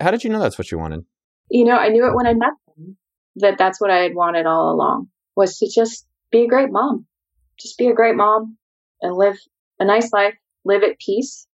[0.00, 1.04] How did you know that's what you wanted?
[1.50, 2.96] You know, I knew it when I met them
[3.36, 7.06] that that's what I had wanted all along was to just be a great mom.
[7.58, 8.56] Just be a great mom
[9.02, 9.36] and live
[9.78, 10.34] a nice life,
[10.64, 11.46] live at peace.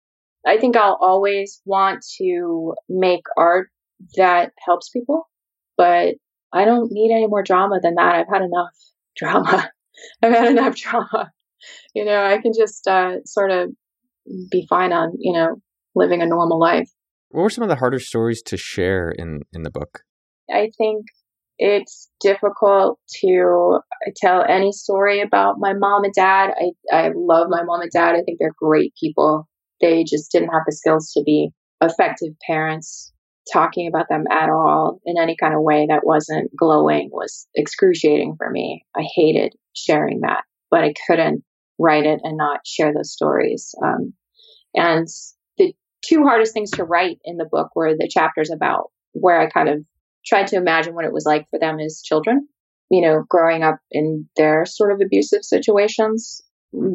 [0.46, 3.68] I think I'll always want to make art
[4.16, 5.28] that helps people,
[5.76, 6.14] but
[6.52, 8.14] I don't need any more drama than that.
[8.14, 8.74] I've had enough
[9.16, 9.70] drama.
[10.22, 11.32] I've had enough drama.
[11.94, 13.70] You know, I can just uh, sort of
[14.50, 15.56] be fine on, you know,
[15.94, 16.90] living a normal life.
[17.36, 20.00] What were some of the harder stories to share in in the book?
[20.50, 21.04] I think
[21.58, 23.80] it's difficult to
[24.16, 26.54] tell any story about my mom and dad.
[26.58, 28.14] I I love my mom and dad.
[28.14, 29.46] I think they're great people.
[29.82, 31.50] They just didn't have the skills to be
[31.82, 33.12] effective parents
[33.52, 38.36] talking about them at all in any kind of way that wasn't glowing was excruciating
[38.38, 38.86] for me.
[38.96, 41.44] I hated sharing that, but I couldn't
[41.78, 43.74] write it and not share those stories.
[43.84, 44.14] Um,
[44.74, 45.06] and
[46.06, 49.68] two hardest things to write in the book were the chapters about where I kind
[49.68, 49.84] of
[50.24, 52.48] tried to imagine what it was like for them as children,
[52.90, 56.42] you know, growing up in their sort of abusive situations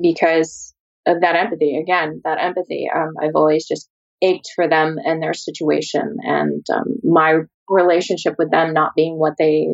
[0.02, 0.74] because
[1.06, 1.78] of that empathy.
[1.78, 2.88] Again, that empathy.
[2.94, 3.90] Um, I've always just
[4.22, 9.34] ached for them and their situation and um, my relationship with them not being what
[9.40, 9.68] they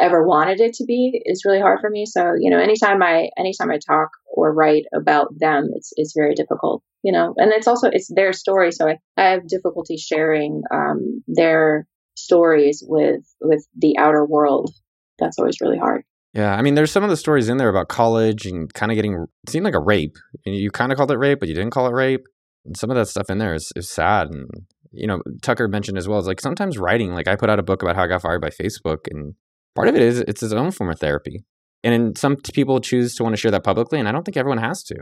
[0.00, 2.06] ever wanted it to be is really hard for me.
[2.06, 6.34] So you know anytime i anytime i talk or write about them it's it's very
[6.34, 8.72] difficult you know and it's also it's their story.
[8.72, 11.86] So i, I have difficulty sharing um, their
[12.16, 14.70] stories with with the outer world.
[15.18, 16.04] That's always really hard.
[16.34, 18.96] Yeah, I mean, there's some of the stories in there about college and kind of
[18.96, 20.16] getting it seemed like a rape.
[20.44, 22.24] And you kind of called it rape, but you didn't call it rape.
[22.64, 24.28] And some of that stuff in there is, is sad.
[24.28, 24.46] And
[24.92, 27.62] you know tucker mentioned as well is like sometimes writing like i put out a
[27.62, 29.34] book about how i got fired by facebook and
[29.74, 31.44] part of it is it's his own form of therapy
[31.84, 34.58] and some people choose to want to share that publicly and i don't think everyone
[34.58, 34.96] has to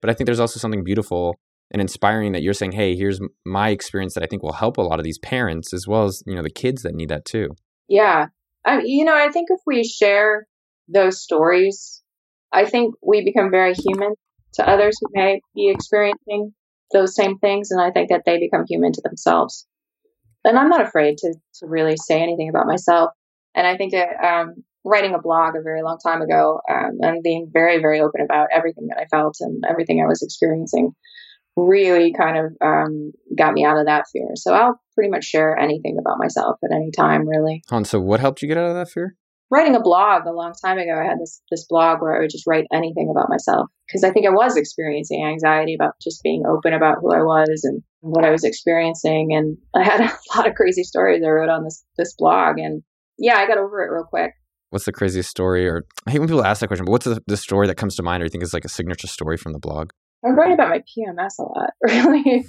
[0.00, 1.38] but i think there's also something beautiful
[1.72, 4.82] and inspiring that you're saying hey here's my experience that i think will help a
[4.82, 7.48] lot of these parents as well as you know the kids that need that too
[7.88, 8.26] yeah
[8.64, 10.46] I, you know i think if we share
[10.88, 12.02] those stories
[12.52, 14.14] i think we become very human
[14.54, 16.52] to others who may be experiencing
[16.92, 19.66] those same things, and I think that they become human to themselves.
[20.44, 23.10] And I'm not afraid to to really say anything about myself.
[23.54, 27.22] And I think that um, writing a blog a very long time ago um, and
[27.22, 30.92] being very very open about everything that I felt and everything I was experiencing
[31.56, 34.28] really kind of um, got me out of that fear.
[34.36, 37.62] So I'll pretty much share anything about myself at any time, really.
[37.68, 39.16] Han, so what helped you get out of that fear?
[39.50, 40.98] writing a blog a long time ago.
[40.98, 44.10] I had this this blog where I would just write anything about myself because I
[44.10, 48.24] think I was experiencing anxiety about just being open about who I was and what
[48.24, 49.32] I was experiencing.
[49.32, 52.58] And I had a lot of crazy stories I wrote on this this blog.
[52.58, 52.82] And
[53.20, 54.32] yeah, I got over it real quick.
[54.70, 55.68] What's the craziest story?
[55.68, 57.96] Or I hate when people ask that question, but what's the, the story that comes
[57.96, 59.90] to mind or you think is like a signature story from the blog?
[60.24, 62.44] I write about my PMS a lot, really.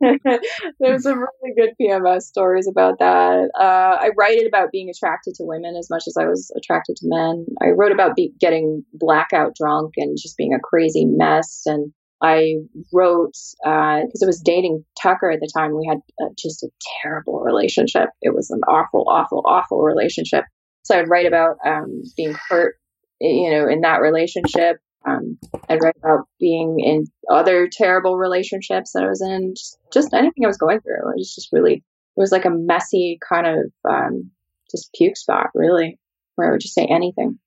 [0.80, 3.50] There's some really good PMS stories about that.
[3.58, 6.96] Uh, I write it about being attracted to women as much as I was attracted
[6.96, 7.46] to men.
[7.60, 11.62] I wrote about be- getting blackout drunk and just being a crazy mess.
[11.66, 11.92] And
[12.22, 12.56] I
[12.92, 16.68] wrote, because uh, I was dating Tucker at the time, we had uh, just a
[17.02, 18.10] terrible relationship.
[18.20, 20.44] It was an awful, awful, awful relationship.
[20.82, 22.76] So I'd write about um, being hurt,
[23.20, 29.04] you know, in that relationship um, I read about being in other terrible relationships that
[29.04, 31.10] I was in, just, just anything I was going through.
[31.10, 31.82] It was just really, it
[32.16, 34.30] was like a messy kind of um,
[34.70, 35.98] just puke spot, really,
[36.34, 37.38] where I would just say anything.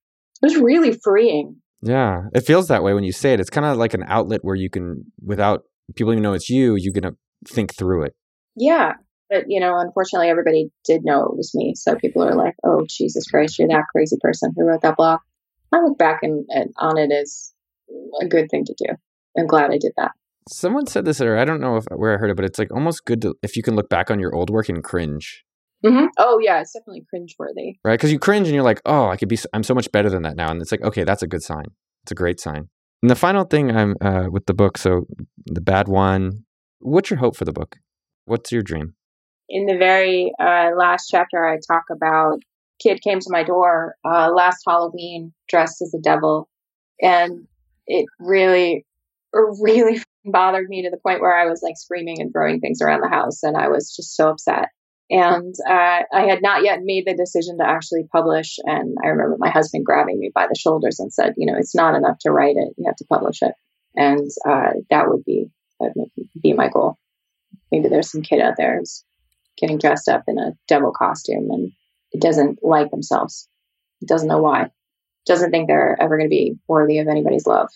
[0.41, 1.57] It was really freeing.
[1.83, 3.41] Yeah, it feels that way when you say it.
[3.41, 5.63] It's kind of like an outlet where you can, without
[5.95, 7.11] people even know it's you, you can uh,
[7.45, 8.13] think through it.
[8.55, 8.93] Yeah,
[9.29, 11.73] but you know, unfortunately, everybody did know it was me.
[11.75, 15.19] So people are like, "Oh, Jesus Christ, you're that crazy person who wrote that blog."
[15.73, 17.51] I look back and, and on it as
[18.21, 18.93] a good thing to do.
[19.37, 20.11] I'm glad I did that.
[20.47, 22.71] Someone said this, or I don't know if where I heard it, but it's like
[22.71, 25.43] almost good to if you can look back on your old work and cringe.
[25.85, 26.05] Mm-hmm.
[26.17, 27.73] Oh yeah, it's definitely cringeworthy.
[27.83, 30.09] Right, because you cringe and you're like, oh, I could be, I'm so much better
[30.09, 31.65] than that now, and it's like, okay, that's a good sign.
[32.03, 32.69] It's a great sign.
[33.01, 35.05] And the final thing I'm uh, with the book, so
[35.45, 36.45] the bad one.
[36.79, 37.77] What's your hope for the book?
[38.25, 38.93] What's your dream?
[39.49, 42.39] In the very uh, last chapter, I talk about
[42.81, 46.49] kid came to my door uh, last Halloween dressed as a devil,
[47.01, 47.45] and
[47.87, 48.85] it really,
[49.33, 53.01] really bothered me to the point where I was like screaming and throwing things around
[53.01, 54.69] the house, and I was just so upset.
[55.09, 58.57] And uh, I had not yet made the decision to actually publish.
[58.63, 61.75] And I remember my husband grabbing me by the shoulders and said, "You know, it's
[61.75, 63.53] not enough to write it; you have to publish it."
[63.95, 65.49] And uh, that would be
[65.79, 66.09] that would
[66.41, 66.97] be my goal.
[67.71, 69.03] Maybe there's some kid out there who's
[69.57, 71.71] getting dressed up in a devil costume and
[72.11, 73.47] it doesn't like themselves.
[74.01, 74.69] It doesn't know why.
[75.25, 77.69] Doesn't think they're ever going to be worthy of anybody's love.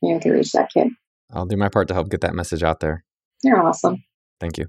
[0.00, 0.88] Maybe I can reach that kid.
[1.32, 3.04] I'll do my part to help get that message out there.
[3.42, 4.04] You're awesome.
[4.40, 4.68] Thank you.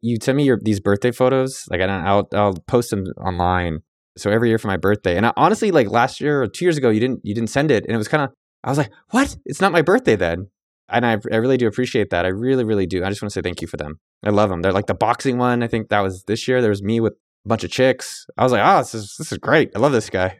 [0.00, 1.66] You send me your these birthday photos.
[1.70, 3.80] Like I'll I'll post them online.
[4.18, 6.78] So every year for my birthday, and I, honestly, like last year or two years
[6.78, 8.30] ago, you didn't you didn't send it, and it was kind of
[8.66, 9.36] I was like, what?
[9.44, 10.48] It's not my birthday then.
[10.88, 12.24] And I, I really do appreciate that.
[12.24, 13.04] I really, really do.
[13.04, 13.98] I just want to say thank you for them.
[14.24, 14.62] I love them.
[14.62, 15.62] They're like the boxing one.
[15.62, 16.60] I think that was this year.
[16.60, 18.26] There was me with a bunch of chicks.
[18.36, 19.70] I was like, oh, this is this is great.
[19.74, 20.38] I love this guy.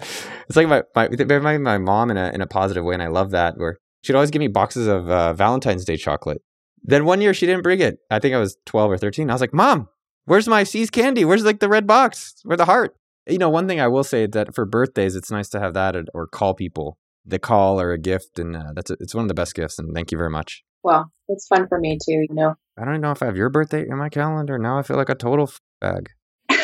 [0.00, 1.08] it's like my my
[1.38, 3.54] my, my mom in a in a positive way, and I love that.
[3.56, 6.42] Where she'd always give me boxes of uh, Valentine's Day chocolate.
[6.82, 7.98] Then one year she didn't bring it.
[8.10, 9.30] I think I was twelve or thirteen.
[9.30, 9.88] I was like, Mom,
[10.24, 11.24] where's my See's candy?
[11.24, 12.40] Where's like the red box?
[12.44, 12.96] Where the heart?
[13.26, 15.94] You know, one thing I will say that for birthdays, it's nice to have that
[16.14, 19.28] or, call people the call or a gift, and uh, that's a, it's one of
[19.28, 19.78] the best gifts.
[19.78, 20.64] And thank you very much.
[20.82, 22.26] Well, it's fun for me too.
[22.28, 24.58] You know, I don't even know if I have your birthday in my calendar.
[24.58, 26.10] Now I feel like a total f- bag.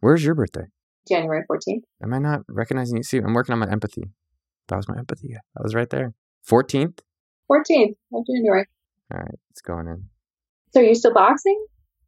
[0.00, 0.66] Where's your birthday?
[1.08, 1.82] January 14th.
[2.02, 3.02] Am I not recognizing you?
[3.02, 4.10] See, I'm working on my empathy.
[4.68, 5.34] That was my empathy.
[5.54, 6.14] That was right there.
[6.48, 7.00] 14th?
[7.50, 8.66] 14th of January.
[9.12, 10.04] All right, it's going in.
[10.72, 11.64] So are you still boxing?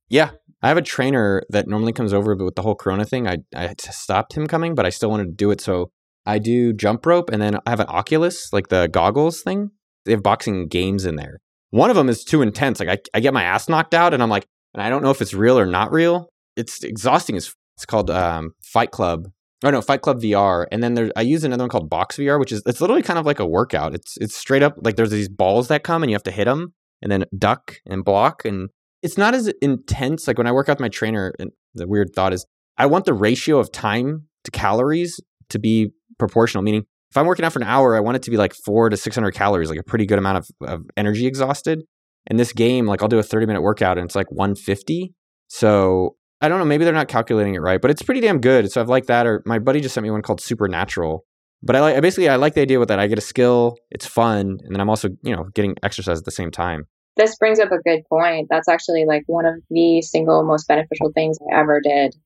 [0.09, 0.30] Yeah.
[0.62, 3.38] I have a trainer that normally comes over, but with the whole Corona thing, I,
[3.57, 5.61] I stopped him coming, but I still wanted to do it.
[5.61, 5.90] So
[6.26, 9.70] I do jump rope and then I have an Oculus, like the goggles thing.
[10.05, 11.40] They have boxing games in there.
[11.70, 12.80] One of them is too intense.
[12.80, 15.11] Like I, I get my ass knocked out and I'm like, and I don't know
[15.11, 16.28] if it's real or not real.
[16.57, 17.36] It's exhausting.
[17.36, 19.28] It's, it's called um, Fight Club.
[19.64, 20.66] Oh no, Fight Club VR.
[20.70, 23.18] And then there, I use another one called Box VR, which is it's literally kind
[23.18, 23.94] of like a workout.
[23.94, 26.44] It's it's straight up like there's these balls that come and you have to hit
[26.44, 28.68] them and then duck and block and
[29.03, 30.26] it's not as intense.
[30.26, 32.46] Like when I work out with my trainer, and the weird thought is
[32.76, 35.20] I want the ratio of time to calories
[35.51, 36.62] to be proportional.
[36.62, 38.88] Meaning, if I'm working out for an hour, I want it to be like four
[38.88, 41.82] to 600 calories, like a pretty good amount of, of energy exhausted.
[42.26, 45.14] In this game, like I'll do a 30 minute workout and it's like 150.
[45.48, 48.70] So I don't know, maybe they're not calculating it right, but it's pretty damn good.
[48.70, 49.26] So I've liked that.
[49.26, 51.24] Or my buddy just sent me one called Supernatural.
[51.62, 52.98] But I like I basically I like the idea with that.
[52.98, 56.24] I get a skill, it's fun, and then I'm also, you know, getting exercise at
[56.24, 56.86] the same time.
[57.16, 58.48] This brings up a good point.
[58.50, 62.16] That's actually like one of the single most beneficial things I ever did,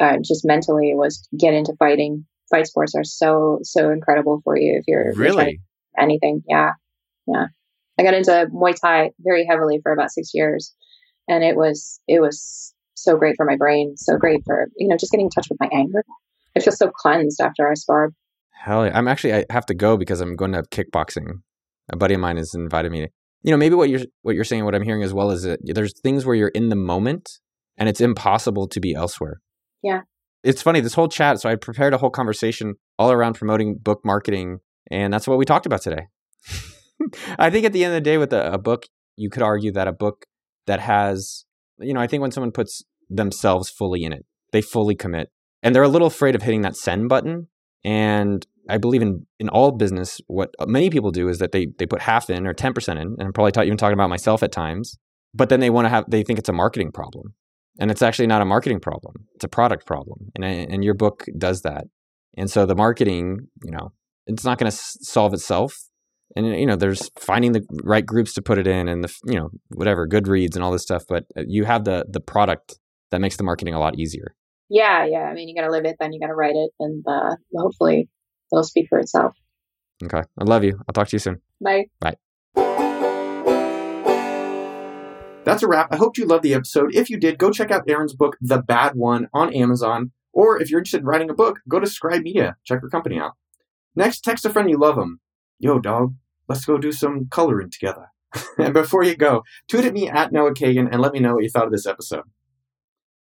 [0.00, 4.76] uh, just mentally, was get into fighting fight sports are so so incredible for you
[4.78, 5.60] if you're really
[5.98, 6.42] anything.
[6.48, 6.72] Yeah,
[7.26, 7.46] yeah.
[7.98, 10.74] I got into Muay Thai very heavily for about six years,
[11.28, 14.96] and it was it was so great for my brain, so great for you know
[14.96, 16.04] just getting in touch with my anger.
[16.56, 18.14] I feel so cleansed after I sparred.
[18.64, 18.96] Hell yeah!
[18.96, 21.40] I'm actually I have to go because I'm going to kickboxing.
[21.92, 23.08] A buddy of mine has invited me.
[23.42, 25.60] You know, maybe what you're what you're saying, what I'm hearing as well is that
[25.62, 27.40] there's things where you're in the moment
[27.76, 29.40] and it's impossible to be elsewhere.
[29.82, 30.02] Yeah
[30.44, 34.00] it's funny this whole chat so i prepared a whole conversation all around promoting book
[34.04, 34.58] marketing
[34.90, 36.06] and that's what we talked about today
[37.38, 38.84] i think at the end of the day with a, a, book
[39.16, 40.26] you could argue that a book
[40.66, 41.44] that has
[41.78, 45.30] you know i think when someone puts themselves fully in it they fully commit
[45.62, 47.48] and they're a little afraid of hitting that send button
[47.84, 51.86] and i believe in in all business what many people do is that they they
[51.86, 54.98] put half in or 10% in and i'm probably even talking about myself at times
[55.34, 57.34] but then they want to have they think it's a marketing problem.
[57.80, 61.24] And it's actually not a marketing problem it's a product problem and, and your book
[61.36, 61.84] does that.
[62.36, 63.92] And so the marketing you know
[64.26, 65.76] it's not going to s- solve itself.
[66.36, 69.34] And you know there's finding the right groups to put it in and the you
[69.34, 72.78] know whatever Goodreads and all this stuff but uh, you have the the product
[73.10, 74.34] that makes the marketing a lot easier
[74.68, 76.70] yeah yeah i mean you got to live it then you got to write it
[76.80, 78.08] and uh, hopefully
[78.52, 79.34] it'll speak for itself
[80.02, 82.14] okay i love you i'll talk to you soon bye bye
[85.44, 85.92] that's a wrap.
[85.92, 86.94] I hope you loved the episode.
[86.94, 90.12] If you did, go check out Aaron's book, The Bad One, on Amazon.
[90.32, 92.56] Or if you're interested in writing a book, go to Scribe Media.
[92.64, 93.32] Check her company out.
[93.94, 95.20] Next, text a friend you love them.
[95.58, 96.14] Yo, dog,
[96.48, 98.10] let's go do some coloring together.
[98.58, 101.44] and before you go, tweet at me at Noah Kagan and let me know what
[101.44, 102.24] you thought of this episode.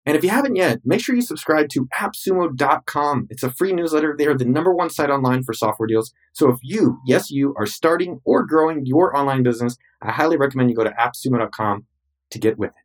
[0.06, 3.28] And if you haven't yet, make sure you subscribe to appsumo.com.
[3.30, 4.16] It's a free newsletter.
[4.18, 6.14] They are the number one site online for software deals.
[6.34, 10.70] So if you, yes, you, are starting or growing your online business, I highly recommend
[10.70, 11.86] you go to appsumo.com
[12.32, 12.84] to get with it.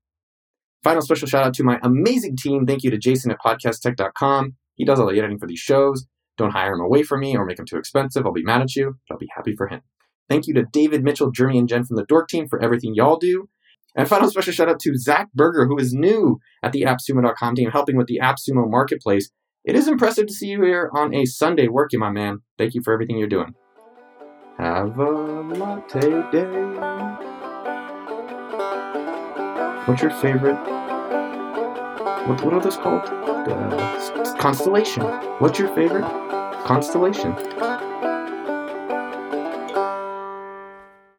[0.85, 2.67] Final special shout out to my amazing team.
[2.67, 4.55] Thank you to Jason at podcasttech.com.
[4.77, 6.07] He does all the editing for these shows.
[6.37, 8.25] Don't hire him away from me or make him too expensive.
[8.25, 9.81] I'll be mad at you, but I'll be happy for him.
[10.29, 13.17] Thank you to David Mitchell, Jeremy, and Jen from the Dork team for everything y'all
[13.17, 13.49] do.
[13.97, 17.71] And final special shout out to Zach Berger, who is new at the AppSumo.com team,
[17.71, 19.31] helping with the AppSumo marketplace.
[19.65, 22.39] It is impressive to see you here on a Sunday working, my man.
[22.57, 23.55] Thank you for everything you're doing.
[24.59, 27.09] Have a latte day.
[29.87, 30.59] What's your favorite
[32.29, 33.09] what, what are those called?
[33.09, 35.03] Uh, constellation.
[35.39, 36.05] What's your favorite
[36.67, 37.33] constellation?